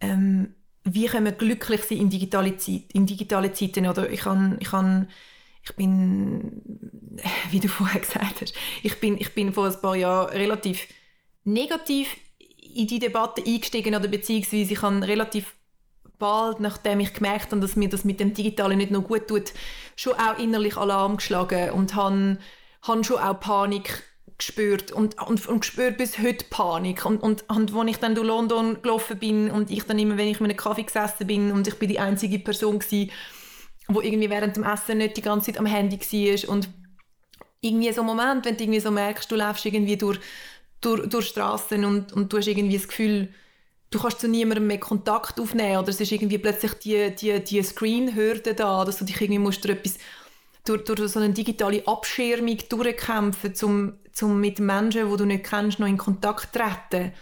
ähm, 0.00 0.54
wie 0.84 1.06
können 1.06 1.24
wir 1.24 1.32
glücklich 1.32 1.82
sein 1.82 1.98
in 1.98 2.10
digitalen 2.10 2.58
Zeit, 2.60 2.92
in 2.92 3.06
digitale 3.06 3.52
Zeiten 3.52 3.88
oder 3.88 4.08
ich 4.08 4.20
kann, 4.20 4.56
ich 4.60 4.70
kann 4.70 5.08
ich 5.64 5.74
bin, 5.74 6.62
wie 7.50 7.58
du 7.58 7.66
vorher 7.66 8.00
gesagt 8.00 8.40
hast, 8.40 8.54
ich 8.84 9.00
bin, 9.00 9.18
ich 9.18 9.34
bin 9.34 9.52
vor 9.52 9.66
ein 9.66 9.80
paar 9.80 9.96
Jahren 9.96 10.30
relativ 10.30 10.86
negativ 11.42 12.16
in 12.74 12.86
die 12.86 12.98
Debatte 12.98 13.42
eingestiegen 13.44 13.94
oder 13.94 14.08
beziehungsweise 14.08 14.72
ich 14.72 14.82
habe 14.82 15.06
relativ 15.06 15.54
bald, 16.18 16.60
nachdem 16.60 17.00
ich 17.00 17.12
gemerkt 17.12 17.50
habe, 17.50 17.60
dass 17.60 17.76
mir 17.76 17.88
das 17.88 18.04
mit 18.04 18.20
dem 18.20 18.34
Digitalen 18.34 18.78
nicht 18.78 18.90
noch 18.90 19.04
gut 19.04 19.28
tut, 19.28 19.52
schon 19.96 20.14
auch 20.14 20.38
innerlich 20.38 20.76
Alarm 20.76 21.16
geschlagen 21.16 21.70
und 21.70 21.94
habe, 21.94 22.38
habe 22.82 23.04
schon 23.04 23.18
auch 23.18 23.38
Panik 23.40 24.04
gespürt 24.38 24.90
und, 24.92 25.20
und, 25.20 25.46
und 25.46 25.60
gespürt 25.60 25.96
bis 25.96 26.18
heute 26.18 26.44
Panik. 26.50 27.04
Und, 27.04 27.22
und, 27.22 27.48
und 27.48 27.74
als 27.74 27.88
ich 27.90 27.96
dann 27.98 28.14
durch 28.14 28.26
London 28.26 28.82
gelaufen 28.82 29.18
bin 29.18 29.50
und 29.50 29.70
ich 29.70 29.84
dann 29.84 29.98
immer, 29.98 30.16
wenn 30.16 30.28
ich 30.28 30.40
mit 30.40 30.50
einem 30.50 30.56
Kaffee 30.56 30.82
gesessen 30.82 31.26
bin 31.26 31.52
und 31.52 31.68
ich 31.68 31.78
bin 31.78 31.88
die 31.88 32.00
einzige 32.00 32.38
Person 32.38 32.80
war, 32.80 33.06
wo 33.88 34.00
irgendwie 34.00 34.30
während 34.30 34.56
dem 34.56 34.64
Essen 34.64 34.98
nicht 34.98 35.16
die 35.16 35.22
ganze 35.22 35.52
Zeit 35.52 35.58
am 35.58 35.66
Handy 35.66 35.98
war 35.98 36.54
und 36.54 36.68
irgendwie 37.60 37.92
so 37.92 38.02
ein 38.02 38.06
Moment, 38.06 38.44
wenn 38.44 38.56
du 38.56 38.64
irgendwie 38.64 38.80
so 38.80 38.90
merkst, 38.90 39.30
du 39.30 39.36
läufst 39.36 39.64
irgendwie 39.64 39.96
durch 39.96 40.18
durch, 40.84 41.08
durch 41.08 41.26
Straßen 41.26 41.84
und, 41.84 42.12
und 42.12 42.32
du 42.32 42.38
hast 42.38 42.46
irgendwie 42.46 42.76
das 42.76 42.88
Gefühl, 42.88 43.28
du 43.90 44.00
kannst 44.00 44.20
zu 44.20 44.28
niemandem 44.28 44.66
mehr 44.66 44.80
Kontakt 44.80 45.40
aufnehmen 45.40 45.78
oder 45.78 45.88
es 45.88 46.00
ist 46.00 46.12
irgendwie 46.12 46.38
plötzlich 46.38 46.74
die, 46.74 47.14
die, 47.14 47.42
die 47.42 47.62
Screen-Hürde 47.62 48.54
da, 48.54 48.84
dass 48.84 48.98
du 48.98 49.04
dich 49.04 49.20
irgendwie 49.20 49.38
musst 49.38 49.64
durch 49.64 49.76
etwas 49.76 49.98
durch, 50.64 50.84
durch 50.84 51.12
so 51.12 51.20
eine 51.20 51.32
digitale 51.32 51.86
Abschirmung 51.86 52.58
durchkämpfen, 52.68 53.54
um 53.62 53.92
zum 54.12 54.40
mit 54.40 54.58
Menschen, 54.60 55.10
die 55.10 55.16
du 55.16 55.24
nicht 55.24 55.44
kennst, 55.44 55.78
noch 55.78 55.86
in 55.86 55.98
Kontakt 55.98 56.52
zu 56.52 56.58
treten. 56.58 57.12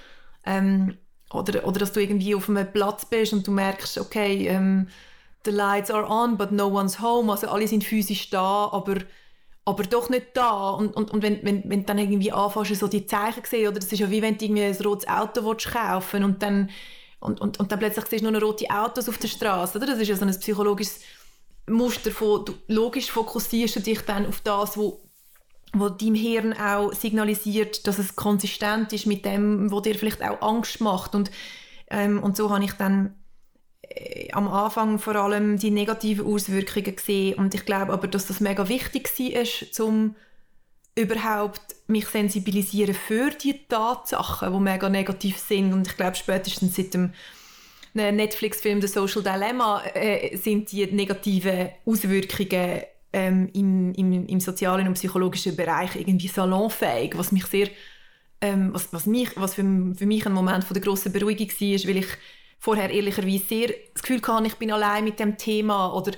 Ähm, 0.45 0.97
oder, 1.33 1.67
oder 1.67 1.81
dass 1.81 1.93
du 1.93 2.01
irgendwie 2.01 2.35
auf 2.35 2.49
einem 2.49 2.71
Platz 2.71 3.05
bist 3.05 3.33
und 3.33 3.47
du 3.47 3.51
merkst, 3.51 3.99
okay, 3.99 4.47
ähm, 4.47 4.89
the 5.45 5.51
lights 5.51 5.91
are 5.91 6.07
on, 6.07 6.37
but 6.37 6.53
no 6.53 6.69
one's 6.69 7.01
home. 7.01 7.33
Also 7.33 7.49
alle 7.49 7.67
sind 7.67 7.85
physisch 7.85 8.31
da, 8.31 8.69
aber 8.71 8.97
aber 9.65 9.85
doch 9.85 10.09
nicht 10.11 10.29
da. 10.35 10.71
Und, 10.71 10.97
und, 10.97 11.11
und 11.11 11.23
wenn, 11.23 11.43
wenn, 11.45 11.63
wenn 11.69 11.81
du 11.81 11.87
dann 11.87 11.99
irgendwie 11.99 12.33
anfängst, 12.33 12.75
so 12.77 12.89
die 12.89 13.07
Zeichen 13.07 13.45
sehen, 13.45 13.69
oder 13.69 13.81
das 13.81 13.93
ist 13.93 13.99
ja 13.99 14.11
wie 14.11 14.23
wenn 14.23 14.39
du 14.39 14.45
irgendwie 14.45 14.65
ein 14.65 14.77
rotes 14.77 15.09
Auto 15.09 15.45
willst 15.45 15.71
kaufen 15.71 16.25
und 16.25 16.43
dann, 16.43 16.71
und, 17.21 17.41
und, 17.41 17.61
und 17.61 17.71
dann 17.71 17.79
plötzlich 17.79 18.07
siehst 18.07 18.25
du 18.25 18.31
nur 18.31 18.43
rote 18.43 18.69
Autos 18.71 19.09
auf 19.09 19.19
der 19.19 19.29
Straße. 19.29 19.79
Oder? 19.79 19.87
Das 19.87 19.99
ist 19.99 20.09
ja 20.09 20.17
so 20.17 20.25
ein 20.25 20.39
psychologisches 20.39 21.01
Muster 21.69 22.11
von, 22.11 22.45
du, 22.45 22.55
logisch 22.67 23.11
fokussierst 23.11 23.77
du 23.77 23.81
dich 23.81 24.01
dann 24.03 24.27
auf 24.27 24.41
das, 24.41 24.77
wo 24.77 25.01
wo 25.75 25.89
deinem 25.89 26.15
Hirn 26.15 26.53
auch 26.53 26.93
signalisiert, 26.93 27.87
dass 27.87 27.99
es 27.99 28.15
konsistent 28.15 28.93
ist 28.93 29.07
mit 29.07 29.25
dem, 29.25 29.71
wo 29.71 29.81
dir 29.81 29.95
vielleicht 29.95 30.23
auch 30.23 30.43
Angst 30.43 30.83
macht 30.83 31.15
und 31.15 31.31
ähm, 31.89 32.23
und 32.23 32.37
so 32.37 32.51
habe 32.51 32.63
ich 32.63 32.73
dann 32.73 33.15
am 34.33 34.49
Anfang 34.49 34.99
vor 34.99 35.17
allem 35.17 35.59
die 35.59 35.71
negativen 35.71 36.27
Auswirkungen 36.27 36.97
gesehen. 36.97 37.35
Und 37.37 37.55
ich 37.55 37.65
glaube 37.65 37.93
aber, 37.93 38.09
dass 38.09 38.27
das 38.27 38.41
mega 38.41 38.69
wichtig 38.69 39.09
war, 39.19 39.87
um 39.87 40.15
überhaupt 40.95 41.63
mich 41.87 42.07
sensibilisieren 42.07 42.95
für 42.95 43.31
die 43.31 43.67
Tatsachen, 43.69 44.53
die 44.53 44.61
mega 44.61 44.89
negativ 44.89 45.39
sind. 45.39 45.73
Und 45.73 45.87
ich 45.87 45.97
glaube 45.97 46.17
spätestens 46.17 46.77
seit 46.77 46.95
dem 46.95 47.13
Netflix-Film 47.95 48.81
The 48.81 48.89
Social 48.89 49.23
Dilemma 49.23 49.83
äh, 49.95 50.37
sind 50.37 50.73
die 50.73 50.87
negativen 50.87 51.69
Auswirkungen 51.85 52.83
ähm, 53.13 53.51
im, 53.53 53.93
im, 53.95 54.27
im, 54.27 54.41
sozialen 54.41 54.89
und 54.89 54.95
psychologischen 54.95 55.55
Bereich 55.57 55.97
irgendwie 55.97 56.29
salonfähig, 56.29 57.17
was 57.19 57.33
mich 57.33 57.45
sehr 57.47 57.69
ähm, 58.41 58.71
was, 58.73 58.93
was, 58.93 59.07
mich, 59.07 59.31
was 59.37 59.55
für, 59.55 59.63
für 59.95 60.07
mich 60.07 60.27
ein 60.27 60.33
Moment 60.33 60.65
von 60.65 60.75
der 60.75 60.83
grossen 60.83 61.13
Beruhigung 61.13 61.49
war, 61.49 61.89
weil 61.89 61.97
ich 61.99 62.07
vorher 62.63 62.91
ehrlicherweise 62.91 63.45
sehr 63.45 63.75
das 63.93 64.03
Gefühl 64.03 64.23
hatte, 64.23 64.47
ich 64.47 64.55
bin 64.55 64.71
allein 64.71 65.03
mit 65.03 65.19
dem 65.19 65.37
Thema 65.37 65.93
oder 65.93 66.13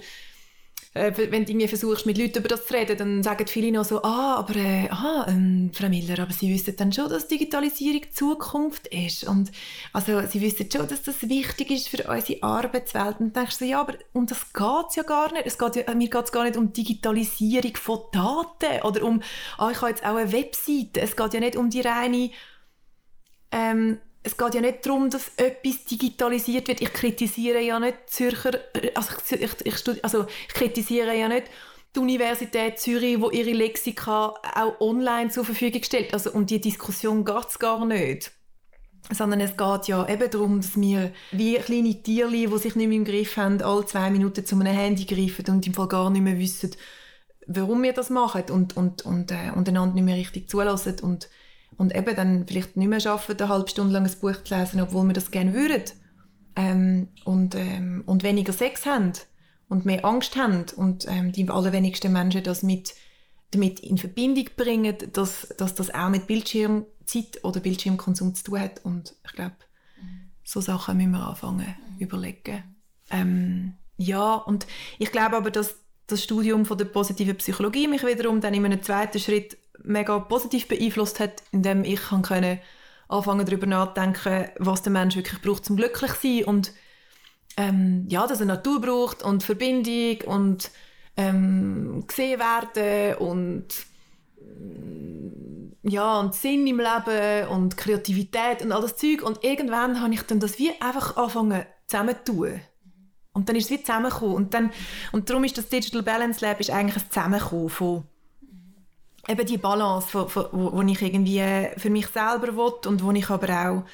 äh, 0.93 1.11
wenn 1.17 1.47
du 1.47 1.53
irgendwie 1.53 1.69
versuchst, 1.69 2.05
mit 2.05 2.19
Leuten 2.19 2.41
über 2.41 2.49
das 2.49 2.67
zu 2.67 2.75
reden, 2.75 2.99
dann 2.99 3.23
sagen 3.23 3.47
viele 3.47 3.73
noch 3.73 3.87
so, 3.87 4.03
ah, 4.03 4.37
aber 4.37 4.55
äh, 4.57 4.91
aha, 4.91 5.25
ähm, 5.31 5.71
Frau 5.73 5.89
Miller, 5.89 6.23
aber 6.23 6.35
Sie 6.35 6.53
wissen 6.53 6.77
dann 6.77 6.93
schon, 6.93 7.09
dass 7.09 7.29
Digitalisierung 7.29 8.03
Zukunft 8.13 8.89
ist 8.89 9.25
und 9.25 9.53
also 9.95 10.21
Sie 10.29 10.43
wissen 10.43 10.69
schon, 10.71 10.87
dass 10.87 11.03
das 11.03 11.27
wichtig 11.31 11.71
ist 11.71 11.89
für 11.89 12.07
unsere 12.07 12.43
Arbeitswelt 12.43 13.21
und 13.21 13.35
dann 13.35 13.45
denkst 13.45 13.59
du 13.59 13.65
so, 13.65 13.71
ja, 13.71 13.81
aber 13.81 13.95
um 14.13 14.27
das 14.27 14.53
geht 14.53 14.87
es 14.91 14.97
ja 14.97 15.03
gar 15.03 15.33
nicht. 15.33 15.47
Es 15.47 15.57
geht 15.57 15.77
ja, 15.77 15.95
mir 15.95 16.11
geht 16.11 16.25
es 16.25 16.31
gar 16.31 16.45
nicht 16.45 16.59
um 16.59 16.75
Digitalisierung 16.75 17.75
von 17.77 18.01
Daten 18.13 18.83
oder 18.83 19.03
um, 19.03 19.23
ah, 19.57 19.71
ich 19.71 19.81
habe 19.81 19.93
jetzt 19.93 20.05
auch 20.05 20.17
eine 20.17 20.31
Webseite. 20.31 21.01
Es 21.01 21.17
geht 21.17 21.33
ja 21.33 21.41
nicht 21.41 21.57
um 21.57 21.71
die 21.71 21.81
reine 21.81 22.31
ähm, 23.51 23.99
es 24.25 24.37
geht 24.39 24.55
ja 24.55 24.61
nicht 24.63 24.85
darum, 24.85 25.11
dass 25.11 25.31
etwas 25.37 25.85
digitalisiert 25.85 26.67
wird. 26.67 26.81
Ich 26.81 26.93
kritisiere 26.93 27.61
ja 27.61 27.79
nicht 27.79 27.97
Zürcher, 28.07 28.59
also 28.95 29.13
ich, 29.31 29.43
ich, 29.43 29.67
ich, 29.87 30.05
also 30.05 30.27
ich 30.49 30.55
kritisiere 30.55 31.17
ja 31.17 31.29
nicht 31.29 31.45
die 31.95 32.01
Universität 32.01 32.81
Zürich, 32.81 33.21
wo 33.21 33.31
ihre 33.31 33.53
Lexika 33.53 34.35
auch 34.55 34.81
online 34.81 35.31
zur 35.31 35.45
Verfügung 35.45 35.83
stellt. 35.83 36.15
Also 36.15 36.33
um 36.33 36.47
die 36.47 36.61
Diskussion 36.61 37.25
geht 37.25 37.49
es 37.49 37.59
gar 37.59 37.85
nicht. 37.85 38.33
Sondern 39.13 39.41
es 39.41 39.59
geht 39.59 39.89
ja 39.89 40.09
eben 40.09 40.31
darum, 40.31 40.63
dass 40.63 40.81
wir 40.81 41.13
wie 41.31 41.57
kleine 41.57 42.03
Tierli, 42.03 42.47
die 42.47 42.59
sich 42.59 42.75
nicht 42.75 42.89
mehr 42.89 42.97
im 42.97 43.05
Griff 43.05 43.37
haben, 43.37 43.61
alle 43.61 43.85
zwei 43.85 44.09
Minuten 44.09 44.47
zu 44.47 44.55
einem 44.59 44.75
Handy 44.75 45.05
greifen 45.05 45.55
und 45.55 45.67
im 45.67 45.75
Fall 45.75 45.89
gar 45.89 46.09
nicht 46.09 46.23
mehr 46.23 46.39
wissen, 46.39 46.71
warum 47.47 47.83
wir 47.83 47.93
das 47.93 48.09
machen 48.09 48.45
und, 48.51 48.75
und, 48.75 49.05
und, 49.05 49.31
äh, 49.31 49.35
einander 49.35 49.87
nicht 49.87 50.05
mehr 50.05 50.17
richtig 50.17 50.49
zulassen. 50.49 50.97
Und 51.03 51.29
und 51.77 51.95
eben 51.95 52.17
dann 52.17 52.47
vielleicht 52.47 52.77
nicht 52.77 52.89
mehr 52.89 53.01
schaffen, 53.01 53.37
eine 53.39 53.49
halbe 53.49 53.69
Stunde 53.69 53.93
lang 53.93 54.05
ein 54.05 54.21
Buch 54.21 54.43
zu 54.43 54.55
lesen, 54.55 54.81
obwohl 54.81 55.05
wir 55.07 55.13
das 55.13 55.31
gerne 55.31 55.55
würden. 55.55 55.85
Ähm, 56.57 57.09
und, 57.25 57.55
ähm, 57.57 58.05
und 58.07 58.23
weniger 58.23 58.53
Sex 58.53 58.87
haben 58.87 59.13
und 59.69 59.85
mehr 59.85 60.05
Angst 60.05 60.37
haben 60.37 60.67
und 60.77 61.07
ähm, 61.09 61.33
die 61.33 61.49
allerwenigsten 61.49 62.13
Menschen 62.13 62.45
das 62.45 62.63
mit, 62.63 62.95
damit 63.51 63.81
in 63.81 63.99
Verbindung 63.99 64.47
bringen, 64.57 64.97
dass, 65.13 65.49
dass 65.59 65.75
das 65.75 65.93
auch 65.93 66.11
mit 66.11 66.29
Bildschirmzeit 66.29 67.43
oder 67.43 67.59
Bildschirmkonsum 67.59 68.35
zu 68.37 68.45
tun 68.45 68.61
hat. 68.61 68.85
Und 68.85 69.15
ich 69.25 69.33
glaube, 69.33 69.57
so 70.45 70.61
Sachen 70.61 70.97
müssen 70.97 71.11
wir 71.13 71.27
anfangen 71.27 71.67
mhm. 71.67 71.99
überlegen. 71.99 72.63
Ähm, 73.11 73.75
ja, 73.97 74.35
und 74.35 74.67
ich 74.99 75.11
glaube 75.11 75.37
aber, 75.37 75.51
dass 75.51 75.77
das 76.07 76.23
Studium 76.23 76.67
von 76.67 76.79
der 76.79 76.85
positiven 76.85 77.37
Psychologie 77.37 77.89
mich 77.89 78.05
wiederum 78.05 78.41
dann 78.41 78.55
in 78.55 78.65
einem 78.65 78.83
zweiten 78.83 79.19
Schritt 79.19 79.57
mega 79.85 80.19
positiv 80.19 80.69
beeinflusst 80.69 81.21
hat, 81.21 81.43
indem 81.53 81.85
ich 81.85 82.01
kann 82.01 82.59
anfangen 83.09 83.47
darüber 83.47 83.67
nachdenken, 83.67 84.49
was 84.59 84.83
der 84.83 84.93
Mensch 84.93 85.17
wirklich 85.17 85.41
braucht, 85.41 85.69
um 85.71 85.77
glücklich 85.77 86.13
zu 86.15 86.21
sein 86.27 86.45
und 86.45 86.73
ähm, 87.57 88.07
ja, 88.09 88.27
dass 88.27 88.41
er 88.41 88.47
Natur 88.47 88.81
braucht 88.81 89.23
und 89.23 89.45
Verbindung 89.45 90.23
und 90.27 90.71
ähm, 91.17 92.05
gesehen 92.07 92.41
werden 92.41 93.17
und 93.19 93.67
ja, 95.83 96.19
und 96.19 96.35
Sinn 96.35 96.67
im 96.67 96.81
Leben 96.81 97.49
und 97.49 97.77
Kreativität 97.77 98.63
und 98.63 98.73
all 98.73 98.81
das 98.81 98.97
Zeug. 98.97 99.23
Und 99.23 99.45
irgendwann 99.45 100.01
habe 100.01 100.15
ich 100.15 100.23
dann 100.23 100.41
das 100.41 100.59
wie 100.59 100.71
einfach 100.81 101.17
angefangen 101.17 101.67
zusammentun. 101.87 102.61
Und 103.35 103.49
dann 103.49 103.57
ist 103.57 103.65
es 103.65 103.71
wie 103.71 103.83
zusammengekommen. 103.83 104.35
Und, 104.35 104.55
dann, 104.55 104.71
und 105.13 105.29
darum 105.29 105.45
ist 105.45 105.59
das 105.59 105.69
Digital 105.69 106.03
Balance 106.03 106.45
Lab 106.45 106.59
ist 106.61 106.71
eigentlich 106.71 107.03
ein 107.03 107.11
Zusammenkommen 107.11 107.69
von 107.69 108.05
eben 109.29 109.47
die 109.47 109.59
Balance, 109.59 110.09
von, 110.09 110.47
wo, 110.53 110.73
wo 110.73 110.83
ich 110.83 111.03
irgendwie 111.03 111.43
für 111.77 111.91
mich 111.91 112.07
selber 112.09 112.57
will 112.57 112.75
und 112.87 113.03
wo 113.03 113.11
ich 113.13 113.31
aber 113.31 113.69
auch 113.69 113.85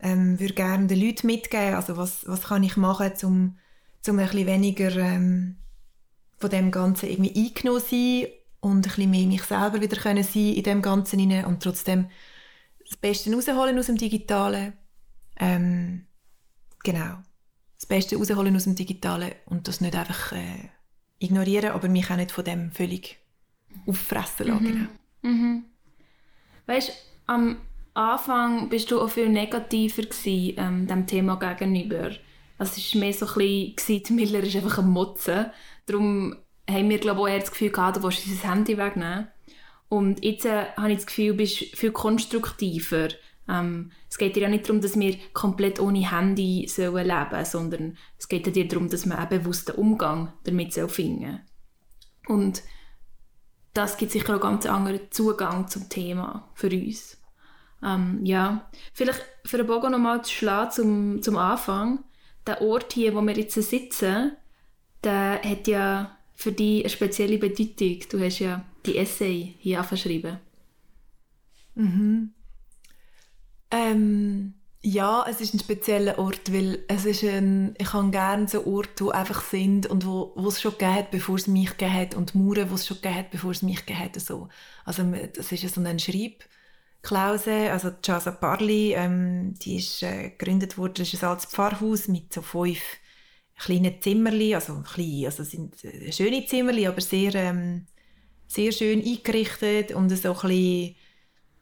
ähm, 0.00 0.38
würde 0.38 0.54
gerne 0.54 0.86
den 0.86 1.00
Leuten 1.00 1.26
mitgeben. 1.26 1.74
Also 1.74 1.96
was, 1.96 2.26
was 2.26 2.42
kann 2.42 2.62
ich 2.62 2.76
machen, 2.76 3.12
um, 3.22 3.58
um 4.08 4.18
ein 4.18 4.26
bisschen 4.26 4.46
weniger 4.46 4.94
ähm, 4.96 5.56
von 6.38 6.50
dem 6.50 6.70
Ganzen 6.70 7.08
irgendwie 7.08 7.46
eingenommen 7.46 7.80
sein 7.80 8.26
und 8.60 8.78
ein 8.78 8.82
bisschen 8.82 9.10
mehr 9.10 9.26
mich 9.26 9.42
selber 9.44 9.80
wieder 9.80 9.96
können 9.96 10.24
sein 10.24 10.54
in 10.54 10.62
dem 10.62 10.82
Ganzen 10.82 11.18
hinein 11.18 11.46
und 11.46 11.62
trotzdem 11.62 12.08
das 12.88 12.96
Beste 12.96 13.32
rausholen 13.32 13.78
aus 13.78 13.86
dem 13.86 13.96
Digitalen. 13.96 14.74
Ähm, 15.38 16.06
genau. 16.82 17.18
Das 17.78 17.86
Beste 17.86 18.16
rausholen 18.16 18.54
aus 18.54 18.64
dem 18.64 18.74
Digitalen 18.74 19.32
und 19.46 19.66
das 19.66 19.80
nicht 19.80 19.96
einfach 19.96 20.32
äh, 20.32 20.68
ignorieren, 21.18 21.70
aber 21.70 21.88
mich 21.88 22.10
auch 22.10 22.16
nicht 22.16 22.32
von 22.32 22.44
dem 22.44 22.70
völlig 22.72 23.21
auffressen 23.86 24.48
lassen. 24.48 24.88
Mhm. 25.22 25.30
Mhm. 25.30 25.64
Weißt 26.66 26.92
am 27.26 27.56
Anfang 27.94 28.68
bist 28.68 28.90
du 28.90 29.00
auch 29.00 29.10
viel 29.10 29.28
negativer 29.28 30.02
gewesen, 30.02 30.54
ähm, 30.56 30.86
dem 30.86 31.06
Thema 31.06 31.36
gegenüber. 31.36 32.10
Also 32.58 32.74
es 32.76 32.94
war 32.94 33.00
mehr 33.00 33.12
so 33.12 33.26
ein 33.26 33.74
bisschen, 33.74 34.02
die 34.02 34.12
Miller 34.12 34.42
ist 34.42 34.56
einfach 34.56 34.78
ein 34.78 34.88
Motzen. 34.88 35.46
Darum 35.86 36.36
haben 36.68 36.88
wir, 36.88 36.98
glaube 36.98 37.28
ich, 37.28 37.36
auch 37.36 37.40
das 37.40 37.50
Gefühl 37.50 37.70
gehabt, 37.70 37.96
du 37.96 38.02
willst 38.02 38.26
unser 38.26 38.50
Handy 38.50 38.78
wegnehmen. 38.78 39.28
Und 39.88 40.24
jetzt 40.24 40.46
äh, 40.46 40.66
habe 40.76 40.92
ich 40.92 40.98
das 40.98 41.06
Gefühl, 41.06 41.32
du 41.32 41.36
bist 41.38 41.58
viel 41.76 41.92
konstruktiver. 41.92 43.08
Ähm, 43.48 43.90
es 44.08 44.16
geht 44.16 44.36
dir 44.36 44.44
ja 44.44 44.48
nicht 44.48 44.68
darum, 44.68 44.80
dass 44.80 44.98
wir 44.98 45.16
komplett 45.34 45.80
ohne 45.80 46.10
Handy 46.10 46.66
sollen 46.68 47.06
leben 47.06 47.44
sondern 47.44 47.98
es 48.18 48.28
geht 48.28 48.54
dir 48.54 48.68
darum, 48.68 48.88
dass 48.88 49.04
man 49.04 49.18
einen 49.18 49.28
bewussten 49.28 49.72
Umgang 49.72 50.32
damit 50.44 50.72
finden 50.72 51.40
soll. 52.26 52.36
Und 52.36 52.62
das 53.74 53.96
gibt 53.96 54.12
sicher 54.12 54.28
auch 54.28 54.32
einen 54.32 54.40
ganz 54.40 54.66
anderen 54.66 55.10
Zugang 55.10 55.68
zum 55.68 55.88
Thema 55.88 56.48
für 56.54 56.70
uns. 56.70 57.18
Ähm, 57.82 58.20
ja, 58.24 58.70
vielleicht 58.92 59.24
für 59.44 59.56
den 59.56 59.66
Bogen 59.66 59.92
nochmal 59.92 60.22
zu 60.22 60.32
schlagen 60.32 60.70
zum, 60.70 61.22
zum 61.22 61.36
Anfang. 61.36 62.04
Der 62.46 62.60
Ort 62.60 62.92
hier, 62.92 63.14
wo 63.14 63.22
wir 63.22 63.36
jetzt 63.36 63.54
sitzen, 63.54 64.36
der 65.02 65.42
hat 65.42 65.66
ja 65.66 66.16
für 66.34 66.52
dich 66.52 66.80
eine 66.80 66.90
spezielle 66.90 67.38
Bedeutung. 67.38 68.00
Du 68.10 68.20
hast 68.20 68.40
ja 68.40 68.64
die 68.84 68.98
Essay 68.98 69.54
hier 69.58 69.80
aufgeschrieben. 69.80 70.38
Mhm. 71.74 72.32
Ähm, 73.70 74.54
ja, 74.84 75.24
es 75.28 75.40
ist 75.40 75.54
ein 75.54 75.60
spezieller 75.60 76.18
Ort, 76.18 76.52
weil 76.52 76.84
es 76.88 77.04
ist 77.04 77.22
ein, 77.22 77.74
ich 77.78 77.92
habe 77.92 78.10
gerne 78.10 78.48
so 78.48 78.66
Orte, 78.66 79.04
die 79.04 79.12
einfach 79.12 79.42
sind 79.44 79.86
und 79.86 80.04
wo, 80.04 80.32
wo 80.34 80.48
es 80.48 80.60
schon 80.60 80.72
gegeben 80.72 80.94
hat, 80.94 81.10
bevor 81.12 81.36
es 81.36 81.46
mich 81.46 81.70
gegeben 81.70 81.94
hat 81.94 82.14
und 82.16 82.34
Mauern, 82.34 82.68
wo 82.68 82.74
es 82.74 82.86
schon 82.86 82.96
gegeben 82.96 83.14
hat, 83.14 83.30
bevor 83.30 83.52
es 83.52 83.62
mich 83.62 83.86
gegeben 83.86 84.04
hat. 84.04 84.20
So. 84.20 84.48
Also 84.84 85.04
das 85.04 85.52
ist 85.52 85.72
so 85.72 85.80
ein 85.80 85.98
Schreibklause, 86.00 87.70
also 87.70 87.92
Casa 88.02 88.32
Parli, 88.32 88.94
ähm, 88.94 89.54
die 89.54 89.76
ist 89.76 90.02
äh, 90.02 90.30
gegründet 90.30 90.76
worden, 90.76 90.94
das 90.98 91.14
ist 91.14 91.22
ein 91.22 91.30
altes 91.30 91.46
Pfarrhaus 91.46 92.08
mit 92.08 92.32
so 92.32 92.42
fünf 92.42 92.80
kleinen 93.58 94.00
Zimmerli, 94.00 94.56
also 94.56 94.82
klein, 94.82 95.26
also 95.26 95.44
sind 95.44 95.84
äh, 95.84 96.10
schöne 96.10 96.44
Zimmerli, 96.44 96.88
aber 96.88 97.00
sehr, 97.00 97.34
ähm, 97.36 97.86
sehr 98.48 98.72
schön 98.72 99.00
eingerichtet 99.00 99.92
und 99.92 100.10
so 100.10 100.32
ein 100.32 100.40
bisschen 100.40 100.96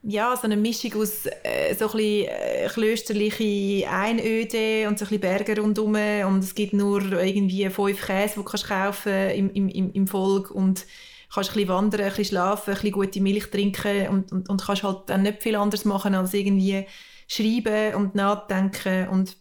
ja, 0.03 0.35
so 0.35 0.43
eine 0.43 0.57
Mischung 0.57 0.99
aus 0.99 1.25
äh, 1.43 1.75
so 1.75 1.85
ein 1.85 1.91
bisschen 1.91 2.27
äh, 2.27 2.67
klösterliche 2.73 3.87
Einöde 3.89 4.87
und 4.87 4.97
so 4.97 5.05
ein 5.05 5.09
bisschen 5.09 5.19
Berge 5.19 5.59
rundherum. 5.61 5.95
Und 6.27 6.43
es 6.43 6.55
gibt 6.55 6.73
nur 6.73 7.01
irgendwie 7.11 7.69
fünf 7.69 8.05
Käse, 8.05 8.33
die 8.33 8.39
du 8.39 8.43
kannst 8.43 8.67
kaufen 8.67 9.29
im, 9.29 9.49
im, 9.51 9.93
im, 9.93 10.07
Volk. 10.07 10.49
Und 10.49 10.85
kannst 11.31 11.51
ein 11.51 11.53
bisschen 11.53 11.69
wandern, 11.69 12.01
ein 12.01 12.09
bisschen 12.09 12.25
schlafen, 12.25 12.71
ein 12.71 12.75
bisschen 12.75 12.91
gute 12.91 13.21
Milch 13.21 13.51
trinken. 13.51 14.07
Und, 14.07 14.31
und, 14.31 14.49
und 14.49 14.65
kannst 14.65 14.83
halt 14.83 15.01
dann 15.07 15.21
nicht 15.21 15.43
viel 15.43 15.55
anderes 15.55 15.85
machen 15.85 16.15
als 16.15 16.33
irgendwie 16.33 16.85
schreiben 17.27 17.95
und 17.95 18.15
nachdenken. 18.15 19.07
Und 19.09 19.37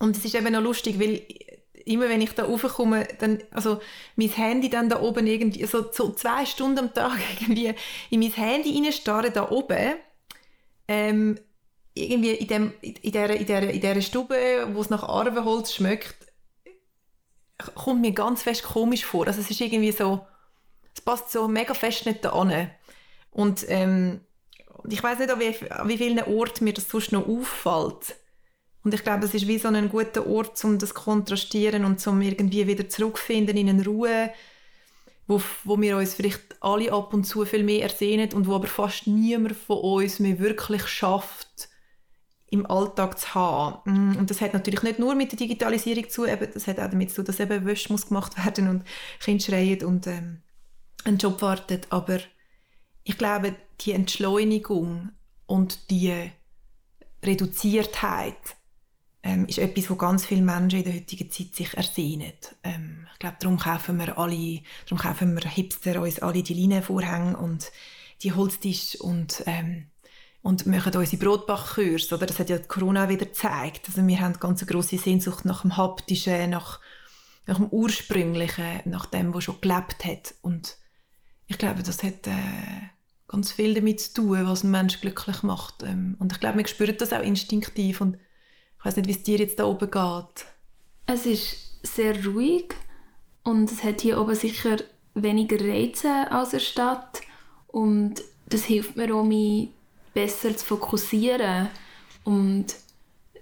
und 0.00 0.16
es 0.16 0.24
ist 0.24 0.34
eben 0.34 0.52
noch 0.52 0.60
lustig, 0.60 0.98
weil 0.98 1.22
immer 1.84 2.08
wenn 2.08 2.20
ich 2.20 2.32
da 2.32 2.44
raufkomme, 2.44 3.06
dann, 3.18 3.42
also 3.50 3.80
mein 4.16 4.30
Handy 4.30 4.70
dann 4.70 4.88
da 4.88 5.00
oben 5.00 5.26
irgendwie, 5.26 5.64
so, 5.66 5.90
so 5.92 6.12
zwei 6.12 6.46
Stunden 6.46 6.78
am 6.78 6.94
Tag 6.94 7.18
irgendwie 7.40 7.74
in 8.10 8.20
mein 8.20 8.32
Handy 8.32 8.74
reinstarren 8.74 9.32
da 9.32 9.50
oben, 9.50 9.94
ähm, 10.88 11.38
irgendwie 11.94 12.32
in, 12.32 12.48
dem, 12.48 12.72
in, 12.80 12.94
dieser, 13.02 13.30
in, 13.30 13.46
dieser, 13.46 13.70
in 13.70 13.80
dieser 13.80 14.02
Stube, 14.02 14.68
wo 14.72 14.80
es 14.80 14.90
nach 14.90 15.04
Arvenholz 15.04 15.72
schmeckt, 15.72 16.16
kommt 17.74 18.00
mir 18.00 18.12
ganz 18.12 18.42
fest 18.42 18.64
komisch 18.64 19.04
vor. 19.04 19.26
Also 19.26 19.40
es 19.40 19.50
ist 19.50 19.60
irgendwie 19.60 19.92
so, 19.92 20.26
es 20.94 21.00
passt 21.00 21.30
so 21.30 21.46
mega 21.48 21.74
fest 21.74 22.06
nicht 22.06 22.24
da 22.24 22.30
an. 22.30 22.70
Und 23.30 23.64
ähm, 23.68 24.20
ich 24.88 25.02
weiß 25.02 25.18
nicht, 25.18 25.30
an 25.30 25.40
wie, 25.40 25.70
an 25.70 25.88
wie 25.88 25.98
vielen 25.98 26.22
Orten 26.22 26.64
mir 26.64 26.72
das 26.72 26.88
sonst 26.88 27.12
noch 27.12 27.26
auffällt. 27.26 28.16
Und 28.84 28.92
ich 28.92 29.02
glaube, 29.02 29.24
es 29.24 29.32
ist 29.34 29.48
wie 29.48 29.58
so 29.58 29.68
ein 29.68 29.88
guter 29.88 30.26
Ort, 30.26 30.62
um 30.62 30.78
das 30.78 30.92
kontrastieren 30.92 31.86
und 31.86 32.06
um 32.06 32.20
irgendwie 32.20 32.66
wieder 32.66 32.88
zurückzufinden 32.88 33.56
in 33.56 33.70
eine 33.70 33.84
Ruhe, 33.84 34.30
wo, 35.26 35.40
wo 35.64 35.80
wir 35.80 35.96
uns 35.96 36.14
vielleicht 36.14 36.42
alle 36.60 36.92
ab 36.92 37.14
und 37.14 37.24
zu 37.24 37.46
viel 37.46 37.62
mehr 37.62 37.82
ersehnen 37.82 38.32
und 38.34 38.46
wo 38.46 38.54
aber 38.54 38.66
fast 38.66 39.06
niemand 39.06 39.56
von 39.56 39.78
uns 39.78 40.20
mehr 40.20 40.38
wirklich 40.38 40.86
schafft, 40.86 41.70
im 42.50 42.66
Alltag 42.66 43.18
zu 43.18 43.34
haben. 43.34 44.12
Mm, 44.12 44.16
und 44.18 44.30
das 44.30 44.42
hat 44.42 44.52
natürlich 44.52 44.82
nicht 44.82 44.98
nur 44.98 45.14
mit 45.14 45.32
der 45.32 45.38
Digitalisierung 45.38 46.08
zu, 46.10 46.26
eben, 46.26 46.48
das 46.52 46.66
hat 46.66 46.78
auch 46.78 46.90
damit 46.90 47.10
zu 47.10 47.16
tun, 47.16 47.24
dass 47.24 47.40
eben 47.40 47.64
Wäsche 47.64 47.90
muss 47.90 48.06
gemacht 48.06 48.36
werden 48.44 48.68
und 48.68 48.84
Kinder 49.18 49.44
schreien 49.44 49.82
und 49.82 50.06
ähm, 50.06 50.42
ein 51.04 51.16
Job 51.16 51.40
wartet. 51.40 51.86
Aber 51.88 52.18
ich 53.02 53.16
glaube, 53.16 53.54
die 53.80 53.92
Entschleunigung 53.92 55.10
und 55.46 55.90
die 55.90 56.30
Reduziertheit 57.24 58.56
ähm, 59.24 59.46
ist 59.46 59.58
etwas, 59.58 59.88
wo 59.88 59.96
ganz 59.96 60.26
viele 60.26 60.42
Menschen 60.42 60.80
in 60.80 60.84
der 60.84 60.94
heutigen 60.94 61.30
Zeit 61.30 61.54
sich 61.54 61.74
ersehnen. 61.74 62.34
Ähm, 62.62 63.06
ich 63.14 63.18
glaube, 63.18 63.36
darum 63.40 63.58
kaufen 63.58 63.98
wir 63.98 64.18
alle, 64.18 64.60
darum 64.84 64.98
kaufen 64.98 65.34
wir 65.34 65.48
Hipster 65.48 66.00
uns 66.02 66.20
alle 66.20 66.42
die 66.42 66.54
Leinenvorhänge 66.54 67.36
und 67.36 67.72
die 68.22 68.32
Holztische 68.32 68.98
und 68.98 69.42
ähm, 69.46 69.86
und 70.42 70.66
machen 70.66 70.94
unsere 70.94 71.24
Brotbachkurs, 71.24 72.12
oder? 72.12 72.26
Das 72.26 72.38
hat 72.38 72.50
ja 72.50 72.58
Corona 72.58 73.08
wieder 73.08 73.24
gezeigt. 73.24 73.86
Also 73.88 74.06
wir 74.06 74.20
haben 74.20 74.38
ganz 74.38 74.60
eine 74.60 74.70
grosse 74.70 74.98
Sehnsucht 74.98 75.46
nach 75.46 75.62
dem 75.62 75.78
Haptischen, 75.78 76.50
nach, 76.50 76.80
nach 77.46 77.56
dem 77.56 77.68
Ursprünglichen, 77.68 78.82
nach 78.84 79.06
dem, 79.06 79.32
was 79.32 79.44
schon 79.44 79.58
gelebt 79.62 80.04
hat. 80.04 80.34
Und 80.42 80.76
ich 81.46 81.56
glaube, 81.56 81.82
das 81.82 82.02
hat 82.02 82.26
äh, 82.26 82.90
ganz 83.26 83.52
viel 83.52 83.72
damit 83.72 84.00
zu 84.00 84.12
tun, 84.12 84.46
was 84.46 84.64
einen 84.64 84.72
Menschen 84.72 85.00
glücklich 85.00 85.42
macht. 85.42 85.82
Ähm, 85.82 86.14
und 86.18 86.30
ich 86.32 86.40
glaube, 86.40 86.58
wir 86.58 86.66
spüren 86.66 86.98
das 86.98 87.14
auch 87.14 87.22
instinktiv 87.22 88.02
und 88.02 88.18
weiß 88.84 88.96
nicht, 88.96 89.08
wie 89.08 89.12
es 89.12 89.22
dir 89.22 89.38
jetzt 89.38 89.58
da 89.58 89.64
oben 89.64 89.90
geht. 89.90 90.46
Es 91.06 91.26
ist 91.26 91.80
sehr 91.82 92.24
ruhig 92.24 92.74
und 93.42 93.70
es 93.70 93.82
hat 93.82 94.00
hier 94.00 94.20
oben 94.20 94.34
sicher 94.34 94.76
weniger 95.14 95.60
Reize 95.60 96.30
als 96.30 96.52
in 96.52 96.58
der 96.58 96.64
Stadt 96.64 97.20
und 97.68 98.22
das 98.46 98.64
hilft 98.64 98.96
mir 98.96 99.14
auch, 99.14 99.24
mich 99.24 99.70
besser 100.12 100.56
zu 100.56 100.64
fokussieren 100.64 101.68
und 102.24 102.76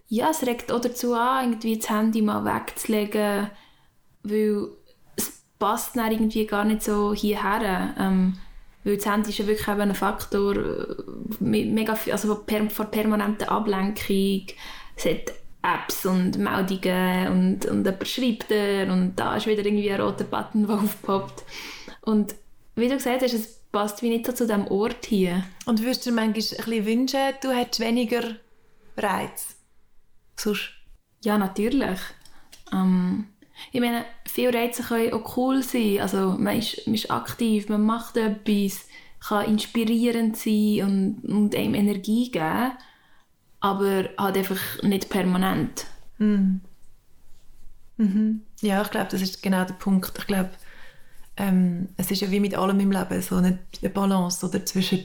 ja, 0.09 0.28
es 0.31 0.46
regt 0.46 0.70
auch 0.70 0.81
dazu 0.81 1.14
an, 1.14 1.44
irgendwie 1.44 1.78
das 1.78 1.88
Handy 1.88 2.20
mal 2.20 2.44
wegzulegen, 2.44 3.50
weil 4.22 4.68
es 5.16 5.42
passt 5.59 5.96
dann 5.96 6.12
irgendwie 6.12 6.46
gar 6.46 6.64
nicht 6.64 6.83
so 6.83 7.14
hierher. 7.14 7.94
Ähm, 7.98 8.37
weil 8.85 8.96
das 8.96 9.07
Handy 9.07 9.31
ist 9.31 9.38
ja 9.38 9.46
wirklich 9.46 9.66
ein 9.68 9.94
Faktor 9.94 10.57
äh, 10.57 10.94
mega 11.40 11.94
viel, 11.94 12.12
also 12.12 12.35
von, 12.35 12.44
per, 12.44 12.85
permanenter 12.85 13.50
Ablenkung 13.50 14.46
es 14.96 15.05
hat 15.05 15.33
Apps 15.62 16.05
und 16.07 16.38
Meldungen 16.38 17.28
und, 17.28 17.66
und 17.66 17.85
jemand 17.85 18.09
schreibt 18.09 18.50
dir 18.50 18.88
und 18.90 19.14
da 19.16 19.37
ist 19.37 19.46
wieder 19.46 19.64
irgendwie 19.64 19.90
ein 19.90 20.00
roter 20.00 20.24
Button, 20.24 20.66
der 20.66 20.76
aufpoppt. 20.83 21.44
Und 22.02 22.35
wie 22.74 22.88
du 22.88 22.96
gesagt 22.96 23.22
hast, 23.22 23.33
es 23.33 23.61
passt 23.70 24.02
wie 24.02 24.09
nicht 24.09 24.26
so 24.26 24.33
zu 24.33 24.46
diesem 24.46 24.66
Ort 24.66 25.07
hier. 25.07 25.44
Und 25.66 25.81
würdest 25.81 26.05
du 26.05 26.11
dir 26.11 26.16
manchmal 26.16 26.28
ein 26.28 26.33
bisschen 26.33 26.87
wünschen, 26.87 27.20
du 27.42 27.50
hättest 27.50 27.81
weniger 27.81 28.22
Reiz? 28.96 29.57
Sonst? 30.37 30.70
Ja, 31.24 31.38
natürlich. 31.38 32.00
Ähm, 32.72 33.28
ich 33.70 33.81
meine, 33.81 34.05
viele 34.24 34.52
Reize 34.52 34.83
können 34.83 35.12
auch 35.12 35.37
cool 35.37 35.62
sein. 35.62 36.00
Also 36.00 36.37
man 36.38 36.59
ist, 36.59 36.87
man 36.87 36.94
ist 36.94 37.11
aktiv, 37.11 37.68
man 37.68 37.87
macht 37.87 38.16
etwas, 38.16 38.88
kann 39.20 39.46
inspirierend 39.46 40.37
sein 40.37 40.83
und, 40.83 41.33
und 41.33 41.55
einem 41.55 41.74
Energie 41.74 42.33
geben 42.33 42.72
aber 43.62 44.09
halt 44.18 44.37
einfach 44.37 44.83
nicht 44.83 45.09
permanent. 45.09 45.87
Mhm. 46.18 46.61
Mhm. 47.96 48.42
Ja, 48.61 48.83
ich 48.83 48.90
glaube, 48.90 49.09
das 49.11 49.22
ist 49.22 49.42
genau 49.42 49.64
der 49.64 49.75
Punkt. 49.75 50.12
Ich 50.18 50.27
glaube, 50.27 50.51
ähm, 51.37 51.88
es 51.96 52.11
ist 52.11 52.20
ja 52.20 52.31
wie 52.31 52.40
mit 52.40 52.57
allem 52.57 52.81
im 52.81 52.90
Leben 52.90 53.22
so 53.22 53.37
eine, 53.37 53.59
Balance 53.94 54.44
oder 54.44 54.66
zwischen 54.66 55.05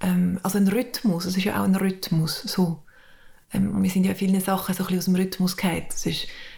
ähm, 0.00 0.40
also 0.42 0.58
ein 0.58 0.68
Rhythmus. 0.68 1.24
Es 1.24 1.36
ist 1.36 1.44
ja 1.44 1.60
auch 1.60 1.64
ein 1.64 1.76
Rhythmus 1.76 2.42
so. 2.42 2.82
Ähm, 3.52 3.80
wir 3.82 3.90
sind 3.90 4.04
ja 4.04 4.10
in 4.10 4.16
vielen 4.16 4.40
Sachen 4.40 4.74
so 4.74 4.84
ein 4.86 4.98
aus 4.98 5.04
dem 5.04 5.14
Rhythmus 5.14 5.56
gefallen. 5.56 5.86
Es 5.88 6.04
war 6.06 6.12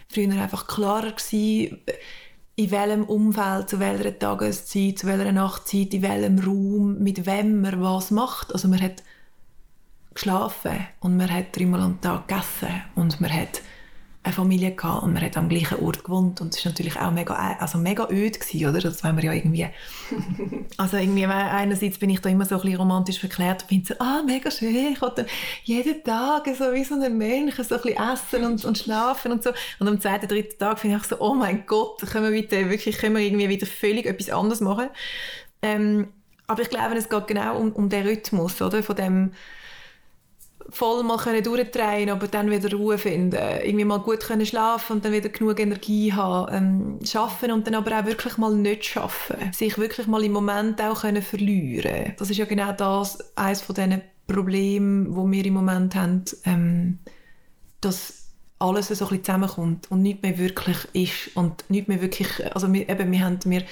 früher 0.09 0.41
einfach 0.41 0.65
klarer, 0.65 1.11
gewesen, 1.11 1.77
in 2.55 2.71
welchem 2.71 3.03
Umfeld, 3.03 3.69
zu 3.69 3.79
welcher 3.79 4.17
Tageszeit, 4.17 4.99
zu 4.99 5.07
welcher 5.07 5.31
Nachtzeit, 5.31 5.93
in 5.93 6.01
welchem 6.01 6.39
Raum, 6.39 6.99
mit 6.99 7.27
wem 7.27 7.61
man 7.61 7.81
was 7.81 8.09
macht. 8.09 8.51
Also 8.51 8.67
man 8.67 8.81
hat 8.81 9.03
geschlafen 10.13 10.87
und 10.99 11.17
man 11.17 11.31
hat 11.31 11.57
dreimal 11.57 11.81
am 11.81 12.01
Tag 12.01 12.27
gegessen 12.27 12.81
und 12.95 13.19
man 13.21 13.31
hat 13.33 13.61
eine 14.25 14.33
Familie 14.33 14.71
gehabt 14.71 15.03
und 15.03 15.13
man 15.13 15.21
hat 15.21 15.35
am 15.35 15.49
gleichen 15.49 15.79
Ort 15.79 16.05
gewohnt 16.05 16.39
und 16.39 16.55
es 16.55 16.63
war 16.63 16.71
natürlich 16.71 16.97
auch 16.97 17.11
mega, 17.11 17.33
also 17.59 17.77
mega 17.77 18.07
öd 18.09 18.39
gewesen, 18.39 18.69
oder? 18.69 18.79
Das 18.79 19.03
wollen 19.03 19.17
wir 19.17 19.25
ja 19.25 19.33
irgendwie. 19.33 19.67
also 20.77 20.95
irgendwie, 20.95 21.25
einerseits 21.25 21.97
bin 21.97 22.09
ich 22.09 22.21
da 22.21 22.29
immer 22.29 22.45
so 22.45 22.55
ein 22.55 22.61
bisschen 22.61 22.77
romantisch 22.77 23.19
verklärt 23.19 23.63
und 23.63 23.67
finde 23.67 23.87
so, 23.87 23.95
ah, 23.99 24.23
mega 24.25 24.49
schön, 24.49 24.93
ich 24.93 24.99
dann 24.99 25.25
jeden 25.63 26.03
Tag 26.05 26.47
so 26.57 26.73
wie 26.73 26.85
so 26.85 26.95
ein 26.95 27.17
Mensch 27.17 27.55
so 27.55 27.75
ein 27.75 27.81
bisschen 27.81 27.97
essen 27.97 28.45
und, 28.45 28.63
und 28.63 28.77
schlafen 28.77 29.33
und 29.33 29.43
so. 29.43 29.51
Und 29.79 29.89
am 29.89 29.99
zweiten, 29.99 30.29
dritten 30.29 30.57
Tag 30.57 30.79
finde 30.79 30.97
ich 30.97 31.03
so, 31.03 31.19
oh 31.19 31.33
mein 31.33 31.65
Gott, 31.65 31.99
können 32.09 32.31
wir 32.31 32.41
bitte, 32.41 32.69
wirklich, 32.69 32.97
können 32.97 33.17
wir 33.17 33.23
irgendwie 33.23 33.49
wieder 33.49 33.67
völlig 33.67 34.05
etwas 34.05 34.29
anderes 34.29 34.61
machen. 34.61 34.87
Ähm, 35.61 36.07
aber 36.47 36.61
ich 36.61 36.69
glaube, 36.69 36.95
es 36.95 37.09
geht 37.09 37.27
genau 37.27 37.57
um, 37.57 37.73
um 37.73 37.89
den 37.89 38.07
Rhythmus, 38.07 38.61
oder? 38.61 38.83
Von 38.83 38.95
dem, 38.95 39.31
voll 40.69 41.03
mal 41.03 41.17
können 41.17 41.43
durchdrehen 41.43 42.09
aber 42.09 42.27
dann 42.27 42.49
wieder 42.49 42.71
Ruhe 42.71 42.97
finden. 42.97 43.39
Irgendwie 43.63 43.85
mal 43.85 43.99
gut 43.99 44.21
können 44.21 44.45
schlafen 44.45 44.93
und 44.93 45.05
dann 45.05 45.11
wieder 45.11 45.29
genug 45.29 45.59
Energie 45.59 46.13
haben. 46.13 46.53
Ähm, 46.55 46.99
schaffen 47.05 47.51
und 47.51 47.67
dann 47.67 47.75
aber 47.75 47.99
auch 47.99 48.05
wirklich 48.05 48.37
mal 48.37 48.53
nicht 48.53 48.85
schaffen. 48.85 49.51
Sich 49.53 49.77
wirklich 49.77 50.07
mal 50.07 50.23
im 50.23 50.31
Moment 50.31 50.81
auch 50.81 51.01
können 51.01 51.21
verlieren. 51.21 52.13
Das 52.17 52.29
ist 52.29 52.37
ja 52.37 52.45
genau 52.45 52.71
das, 52.71 53.17
eines 53.35 53.61
von 53.61 53.75
diesen 53.75 54.01
Problemen, 54.27 55.13
die 55.13 55.37
wir 55.37 55.45
im 55.45 55.53
Moment 55.53 55.95
haben, 55.95 56.23
ähm, 56.45 56.99
dass 57.81 58.22
alles 58.59 58.87
so 58.87 58.93
ein 58.93 58.97
bisschen 58.99 59.23
zusammenkommt 59.23 59.91
und 59.91 60.01
nicht 60.01 60.23
mehr 60.23 60.37
wirklich 60.37 60.77
ist 60.93 61.35
und 61.35 61.69
nicht 61.69 61.87
mehr 61.87 62.01
wirklich, 62.01 62.29
also 62.55 62.71
wir, 62.71 62.87
eben, 62.87 63.11
wir 63.11 63.19
haben, 63.19 63.39
wir, 63.45 63.63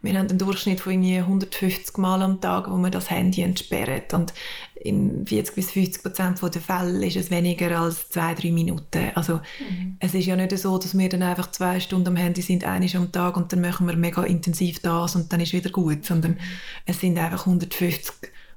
wir 0.00 0.18
haben 0.18 0.28
einen 0.28 0.38
Durchschnitt 0.38 0.80
von 0.80 0.92
irgendwie 0.92 1.18
150 1.18 1.96
Mal 1.98 2.22
am 2.22 2.40
Tag, 2.40 2.68
wo 2.68 2.76
man 2.76 2.90
das 2.90 3.10
Handy 3.10 3.42
entsperrt 3.42 4.14
und 4.14 4.32
in 4.74 5.24
40 5.26 5.54
bis 5.54 5.70
50 5.70 6.02
Prozent 6.02 6.42
der 6.42 6.60
Fälle 6.60 7.06
ist 7.06 7.16
es 7.16 7.30
weniger 7.30 7.78
als 7.78 8.08
zwei, 8.08 8.34
drei 8.34 8.50
Minuten. 8.50 9.12
Also 9.14 9.34
mhm. 9.60 9.96
es 10.00 10.12
ist 10.12 10.26
ja 10.26 10.34
nicht 10.34 10.58
so, 10.58 10.76
dass 10.76 10.98
wir 10.98 11.08
dann 11.08 11.22
einfach 11.22 11.52
zwei 11.52 11.78
Stunden 11.78 12.08
am 12.08 12.16
Handy 12.16 12.42
sind, 12.42 12.64
eine 12.64 12.88
am 12.94 13.12
Tag 13.12 13.36
und 13.36 13.52
dann 13.52 13.60
machen 13.60 13.86
wir 13.86 13.96
mega 13.96 14.24
intensiv 14.24 14.80
das 14.80 15.14
und 15.14 15.32
dann 15.32 15.40
ist 15.40 15.52
wieder 15.52 15.70
gut, 15.70 16.04
sondern 16.04 16.32
mhm. 16.32 16.38
es 16.86 16.98
sind 16.98 17.16
einfach 17.16 17.46
150 17.46 18.12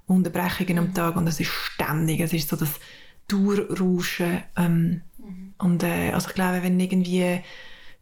Unterbrechungen 0.07 0.79
am 0.79 0.87
mhm. 0.87 0.93
Tag 0.95 1.15
und 1.15 1.27
es 1.27 1.39
ist 1.39 1.51
ständig, 1.51 2.21
es 2.21 2.33
ist 2.33 2.49
so 2.49 2.55
das 2.55 2.79
Durchrauschen 3.27 4.43
ähm. 4.57 5.01
Und 5.57 5.83
äh, 5.83 6.11
also 6.11 6.29
ich 6.29 6.35
glaube, 6.35 6.63
wenn 6.63 6.79
irgendwie 6.79 7.41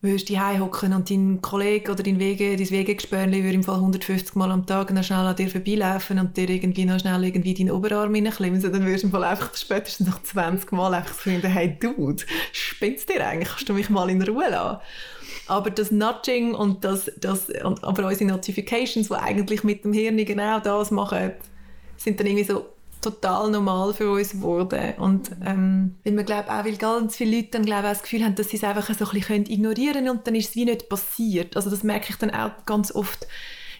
würdest 0.03 0.29
du 0.29 0.37
hocken 0.59 0.93
und 0.93 1.09
dein 1.09 1.41
Kollege 1.41 1.93
oder 1.93 2.03
dein 2.03 2.19
Wege, 2.19 2.57
dein 2.57 2.69
Wegegespörli 2.69 3.41
würde 3.41 3.55
im 3.55 3.63
Fall 3.63 3.75
150 3.75 4.35
Mal 4.35 4.51
am 4.51 4.65
Tag 4.65 4.91
noch 4.91 5.03
schnell 5.03 5.19
an 5.19 5.35
dir 5.35 5.47
vorbeilaufen 5.47 6.19
und 6.19 6.35
dir 6.35 6.49
irgendwie 6.49 6.83
noch 6.83 6.99
schnell 6.99 7.23
irgendwie 7.23 7.53
deinen 7.53 7.71
Oberarm 7.71 8.13
reinklemmen, 8.13 8.61
dann 8.61 8.85
würdest 8.85 9.03
du 9.03 9.07
im 9.07 9.11
Fall 9.11 9.23
einfach 9.23 9.55
spätestens 9.55 10.07
nach 10.07 10.21
20 10.21 10.73
Mal 10.73 10.93
einfach 10.93 11.15
finden, 11.15 11.47
hey 11.47 11.77
Dude, 11.79 12.21
spinnst 12.51 13.07
dir 13.07 13.25
eigentlich? 13.25 13.47
Kannst 13.47 13.69
du 13.69 13.73
mich 13.73 13.89
mal 13.89 14.09
in 14.09 14.21
Ruhe 14.21 14.49
lassen? 14.49 14.81
Aber 15.47 15.69
das 15.69 15.89
Nudging 15.89 16.53
und 16.53 16.83
das, 16.83 17.09
das 17.19 17.47
und, 17.63 17.81
aber 17.83 18.05
unsere 18.05 18.29
Notifications, 18.29 19.07
die 19.07 19.15
eigentlich 19.15 19.63
mit 19.63 19.85
dem 19.85 19.93
Hirn 19.93 20.17
genau 20.17 20.59
das 20.59 20.91
machen, 20.91 21.31
sind 21.95 22.19
dann 22.19 22.27
irgendwie 22.27 22.45
so 22.45 22.65
total 23.03 23.51
normal 23.51 23.93
für 23.93 24.11
uns 24.11 24.31
geworden. 24.31 24.93
Und 24.97 25.31
ähm, 25.45 25.95
weil 26.03 26.13
man 26.13 26.25
glaube 26.25 26.49
auch, 26.49 26.65
weil 26.65 26.77
ganz 26.77 27.15
viele 27.15 27.37
Leute 27.37 27.49
dann 27.51 27.65
glaube 27.65 27.83
das 27.83 28.01
Gefühl 28.01 28.23
haben, 28.23 28.35
dass 28.35 28.49
sie 28.49 28.57
es 28.57 28.63
einfach 28.63 28.87
so 28.93 29.05
ein 29.05 29.11
bisschen 29.11 29.45
ignorieren 29.45 29.93
können 29.93 30.09
und 30.09 30.27
dann 30.27 30.35
ist 30.35 30.49
es 30.49 30.55
wie 30.55 30.65
nicht 30.65 30.89
passiert. 30.89 31.55
Also 31.55 31.69
das 31.69 31.83
merke 31.83 32.07
ich 32.09 32.15
dann 32.17 32.31
auch 32.31 32.51
ganz 32.65 32.93
oft, 32.93 33.27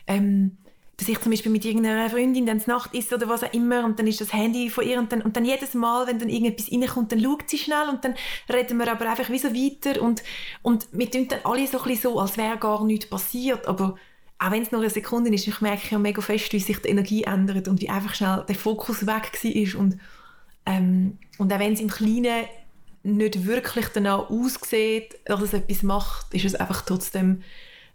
ähm, 0.08 0.58
dass 0.98 1.10
ich 1.10 1.20
zum 1.20 1.32
Beispiel 1.32 1.52
mit 1.52 1.66
irgendeiner 1.66 2.10
Freundin 2.10 2.46
dann 2.46 2.62
Nacht 2.68 2.94
ist 2.94 3.12
oder 3.12 3.28
was 3.28 3.44
auch 3.44 3.54
immer 3.54 3.84
und 3.84 3.98
dann 3.98 4.08
ist 4.08 4.22
das 4.22 4.32
Handy 4.32 4.70
von 4.70 4.88
ihr 4.88 5.00
und 5.00 5.12
dann, 5.12 5.22
und 5.22 5.36
dann 5.36 5.44
jedes 5.44 5.74
Mal, 5.74 6.06
wenn 6.08 6.20
dann 6.20 6.30
irgendetwas 6.30 6.72
reinkommt, 6.72 7.12
dann 7.12 7.22
schaut 7.22 7.50
sie 7.50 7.58
schnell 7.58 7.90
und 7.90 8.06
dann 8.06 8.14
reden 8.52 8.78
wir 8.78 8.92
aber 8.92 9.10
einfach 9.10 9.30
wie 9.30 9.40
so 9.40 9.50
weiter 9.50 10.02
und, 10.02 10.24
und 10.62 10.88
wir 10.92 11.10
tun 11.10 11.28
dann 11.28 11.40
alle 11.44 11.68
so 11.68 11.80
ein 11.80 11.84
bisschen 11.86 12.12
so, 12.12 12.20
als 12.20 12.38
wäre 12.38 12.58
gar 12.58 12.86
nichts 12.86 13.10
passiert, 13.10 13.68
aber 13.68 13.96
auch 14.44 14.52
wenn 14.52 14.64
es 14.64 14.72
nur 14.72 14.82
eine 14.82 14.90
Sekunde 14.90 15.34
ist, 15.34 15.48
ich 15.48 15.62
merke 15.62 15.92
ja 15.92 16.00
mega 16.00 16.22
fest, 16.22 16.52
wie 16.52 16.60
sich 16.60 16.82
die 16.82 16.90
Energie 16.90 17.24
ändert 17.24 17.68
und 17.68 17.82
wie 17.82 17.90
einfach 17.90 18.14
schnell 18.14 18.44
der 18.48 18.56
Fokus 18.56 19.06
weg 19.06 19.32
war 19.42 19.80
und, 19.80 19.98
ähm, 20.66 21.18
und 21.38 21.54
auch 21.54 21.60
wenn 21.60 21.74
es 21.74 21.80
im 21.80 21.90
Kleinen 21.90 22.46
nicht 23.04 23.46
wirklich 23.46 23.88
danach 23.94 24.30
aussieht, 24.30 25.18
dass 25.26 25.42
es 25.42 25.54
etwas 25.54 25.84
macht, 25.84 26.34
ist 26.34 26.46
es 26.46 26.56
einfach 26.56 26.82
trotzdem 26.82 27.44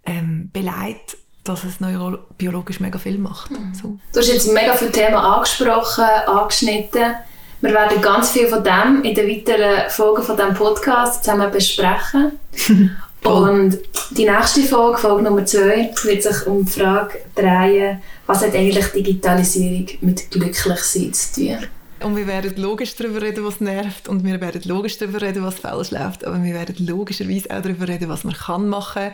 ähm, 0.07 0.51
beleidigt, 0.53 1.17
dass 1.45 1.65
es 1.65 1.81
neurobiologisch 1.81 2.81
mega 2.81 2.99
viel 2.99 3.19
macht. 3.19 3.51
Mhm. 3.51 3.75
So. 3.75 3.99
Du 4.13 4.21
hast 4.21 4.29
jetzt 4.29 4.53
mega 4.53 4.75
viele 4.75 4.93
Themen 4.93 5.17
angesprochen, 5.17 6.05
angeschnitten. 6.27 7.15
Wir 7.61 7.73
werden 7.73 8.01
ganz 8.01 8.31
viel 8.31 8.47
von 8.47 8.63
dem 8.63 9.03
in 9.03 9.15
den 9.15 9.29
weiteren 9.29 9.91
Folgen 9.91 10.23
von 10.23 10.37
diesem 10.37 10.55
Podcast 10.55 11.25
zusammen 11.25 11.51
besprechen. 11.51 12.39
Und 13.25 13.79
die 14.11 14.25
nächste 14.25 14.63
Folge, 14.63 14.99
Folge 14.99 15.23
Nummer 15.23 15.45
zwei, 15.45 15.91
wird 16.03 16.23
sich 16.23 16.47
um 16.47 16.65
die 16.65 16.73
Frage 16.73 17.19
drehen, 17.35 18.01
was 18.27 18.43
hat 18.43 18.55
eigentlich 18.55 18.87
Digitalisierung 18.87 19.87
mit 20.01 20.31
Glücklichsein 20.31 21.13
zu 21.13 21.35
tun? 21.35 21.59
Und 22.01 22.17
wir 22.17 22.29
werden 22.29 22.55
logisch 22.57 22.95
darüber 22.95 23.21
reden, 23.21 23.45
was 23.45 23.61
nervt 23.61 24.09
und 24.09 24.25
wir 24.25 24.41
werden 24.41 24.63
logisch 24.65 24.99
darüber 24.99 25.21
reden, 25.21 25.43
was 25.43 25.57
falsch 25.57 25.91
läuft, 25.91 26.25
aber 26.25 26.43
wir 26.43 26.55
werden 26.55 26.87
logischerweise 26.87 27.51
auch 27.51 27.61
darüber 27.61 27.89
reden, 27.89 28.09
was 28.09 28.23
man 28.23 28.35
kann 28.35 28.69
machen 28.69 29.11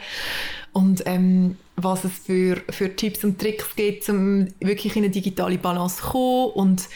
und 0.75 1.03
ähm, 1.07 1.57
was 1.77 2.05
es 2.05 2.13
für, 2.13 2.57
für 2.69 2.95
Tipps 2.95 3.25
und 3.25 3.41
Tricks 3.41 3.75
gibt, 3.75 4.09
um 4.09 4.49
wirklich 4.61 4.95
in 4.97 5.05
eine 5.05 5.11
digitale 5.11 5.59
Balance 5.59 5.97
zu 5.97 6.11
kommen 6.11 6.51
und 6.53 6.89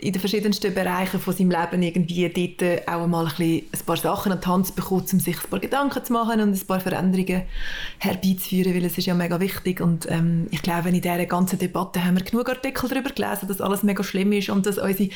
in 0.00 0.12
den 0.12 0.20
verschiedensten 0.20 0.72
Bereichen 0.72 1.18
von 1.18 1.34
seinem 1.34 1.50
Leben 1.50 1.82
irgendwie 1.82 2.28
dort 2.28 2.86
auch 2.88 3.06
mal 3.08 3.26
ein, 3.26 3.30
bisschen 3.30 3.62
ein 3.72 3.84
paar 3.84 3.96
Sachen 3.96 4.30
an 4.30 4.40
die 4.40 4.46
Hand 4.46 4.66
zu 4.68 4.74
bekommen, 4.74 5.04
um 5.12 5.18
sich 5.18 5.36
ein 5.36 5.50
paar 5.50 5.58
Gedanken 5.58 6.04
zu 6.04 6.12
machen 6.12 6.40
und 6.40 6.54
ein 6.54 6.66
paar 6.66 6.78
Veränderungen 6.78 7.42
herbeizuführen, 7.98 8.74
weil 8.74 8.84
es 8.84 8.96
ist 8.96 9.06
ja 9.06 9.14
mega 9.14 9.40
wichtig. 9.40 9.80
Und 9.80 10.08
ähm, 10.08 10.46
ich 10.52 10.62
glaube, 10.62 10.90
in 10.90 11.00
dieser 11.00 11.26
ganzen 11.26 11.58
Debatte 11.58 12.04
haben 12.04 12.16
wir 12.16 12.24
genug 12.24 12.48
Artikel 12.48 12.88
darüber 12.88 13.10
gelesen, 13.10 13.48
dass 13.48 13.60
alles 13.60 13.82
mega 13.82 14.04
schlimm 14.04 14.30
ist 14.32 14.50
und 14.50 14.66
dass 14.66 14.78
unsere 14.78 15.10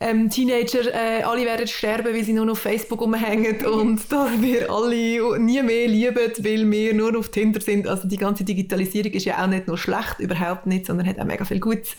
ähm, 0.00 0.30
Teenager 0.30 0.86
äh, 0.94 1.22
alle 1.22 1.44
werden 1.44 1.66
sterben, 1.66 2.14
weil 2.14 2.24
sie 2.24 2.32
nur 2.32 2.50
auf 2.50 2.60
Facebook 2.60 3.02
rumhängen 3.02 3.64
und 3.66 4.00
dass 4.10 4.40
wir 4.40 4.70
alle 4.70 5.38
nie 5.38 5.62
mehr 5.62 5.88
lieben, 5.88 6.32
weil 6.38 6.70
wir 6.70 6.94
nur 6.94 7.18
auf 7.18 7.28
Tinder 7.44 7.60
sind. 7.60 7.86
Also 7.86 8.08
die 8.08 8.16
ganze 8.16 8.44
Digitalisierung 8.44 9.12
ist 9.12 9.24
ja 9.24 9.42
auch 9.42 9.46
nicht 9.46 9.66
nur 9.66 9.76
schlecht, 9.76 10.18
überhaupt 10.18 10.66
nicht, 10.66 10.86
sondern 10.86 11.06
hat 11.06 11.18
auch 11.18 11.24
mega 11.24 11.44
viel 11.44 11.60
Gutes 11.60 11.96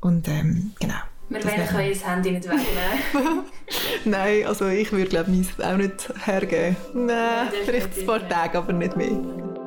und 0.00 0.26
ähm, 0.28 0.72
genau. 0.80 0.94
Wir 1.28 1.42
wollen 1.44 1.66
können 1.66 1.88
das 1.88 2.06
Handy 2.06 2.32
nicht 2.32 2.44
wegnehmen. 2.44 3.44
Nein, 4.04 4.46
also 4.46 4.68
ich 4.68 4.92
würde 4.92 5.08
glaube 5.08 5.30
ich 5.30 5.64
auch 5.64 5.76
nicht 5.76 6.12
hergeben. 6.26 6.76
Nein, 6.94 7.48
vielleicht 7.64 7.98
ein 7.98 8.06
paar 8.06 8.28
Tage, 8.28 8.58
aber 8.58 8.72
nicht 8.72 8.96
mehr. 8.96 9.61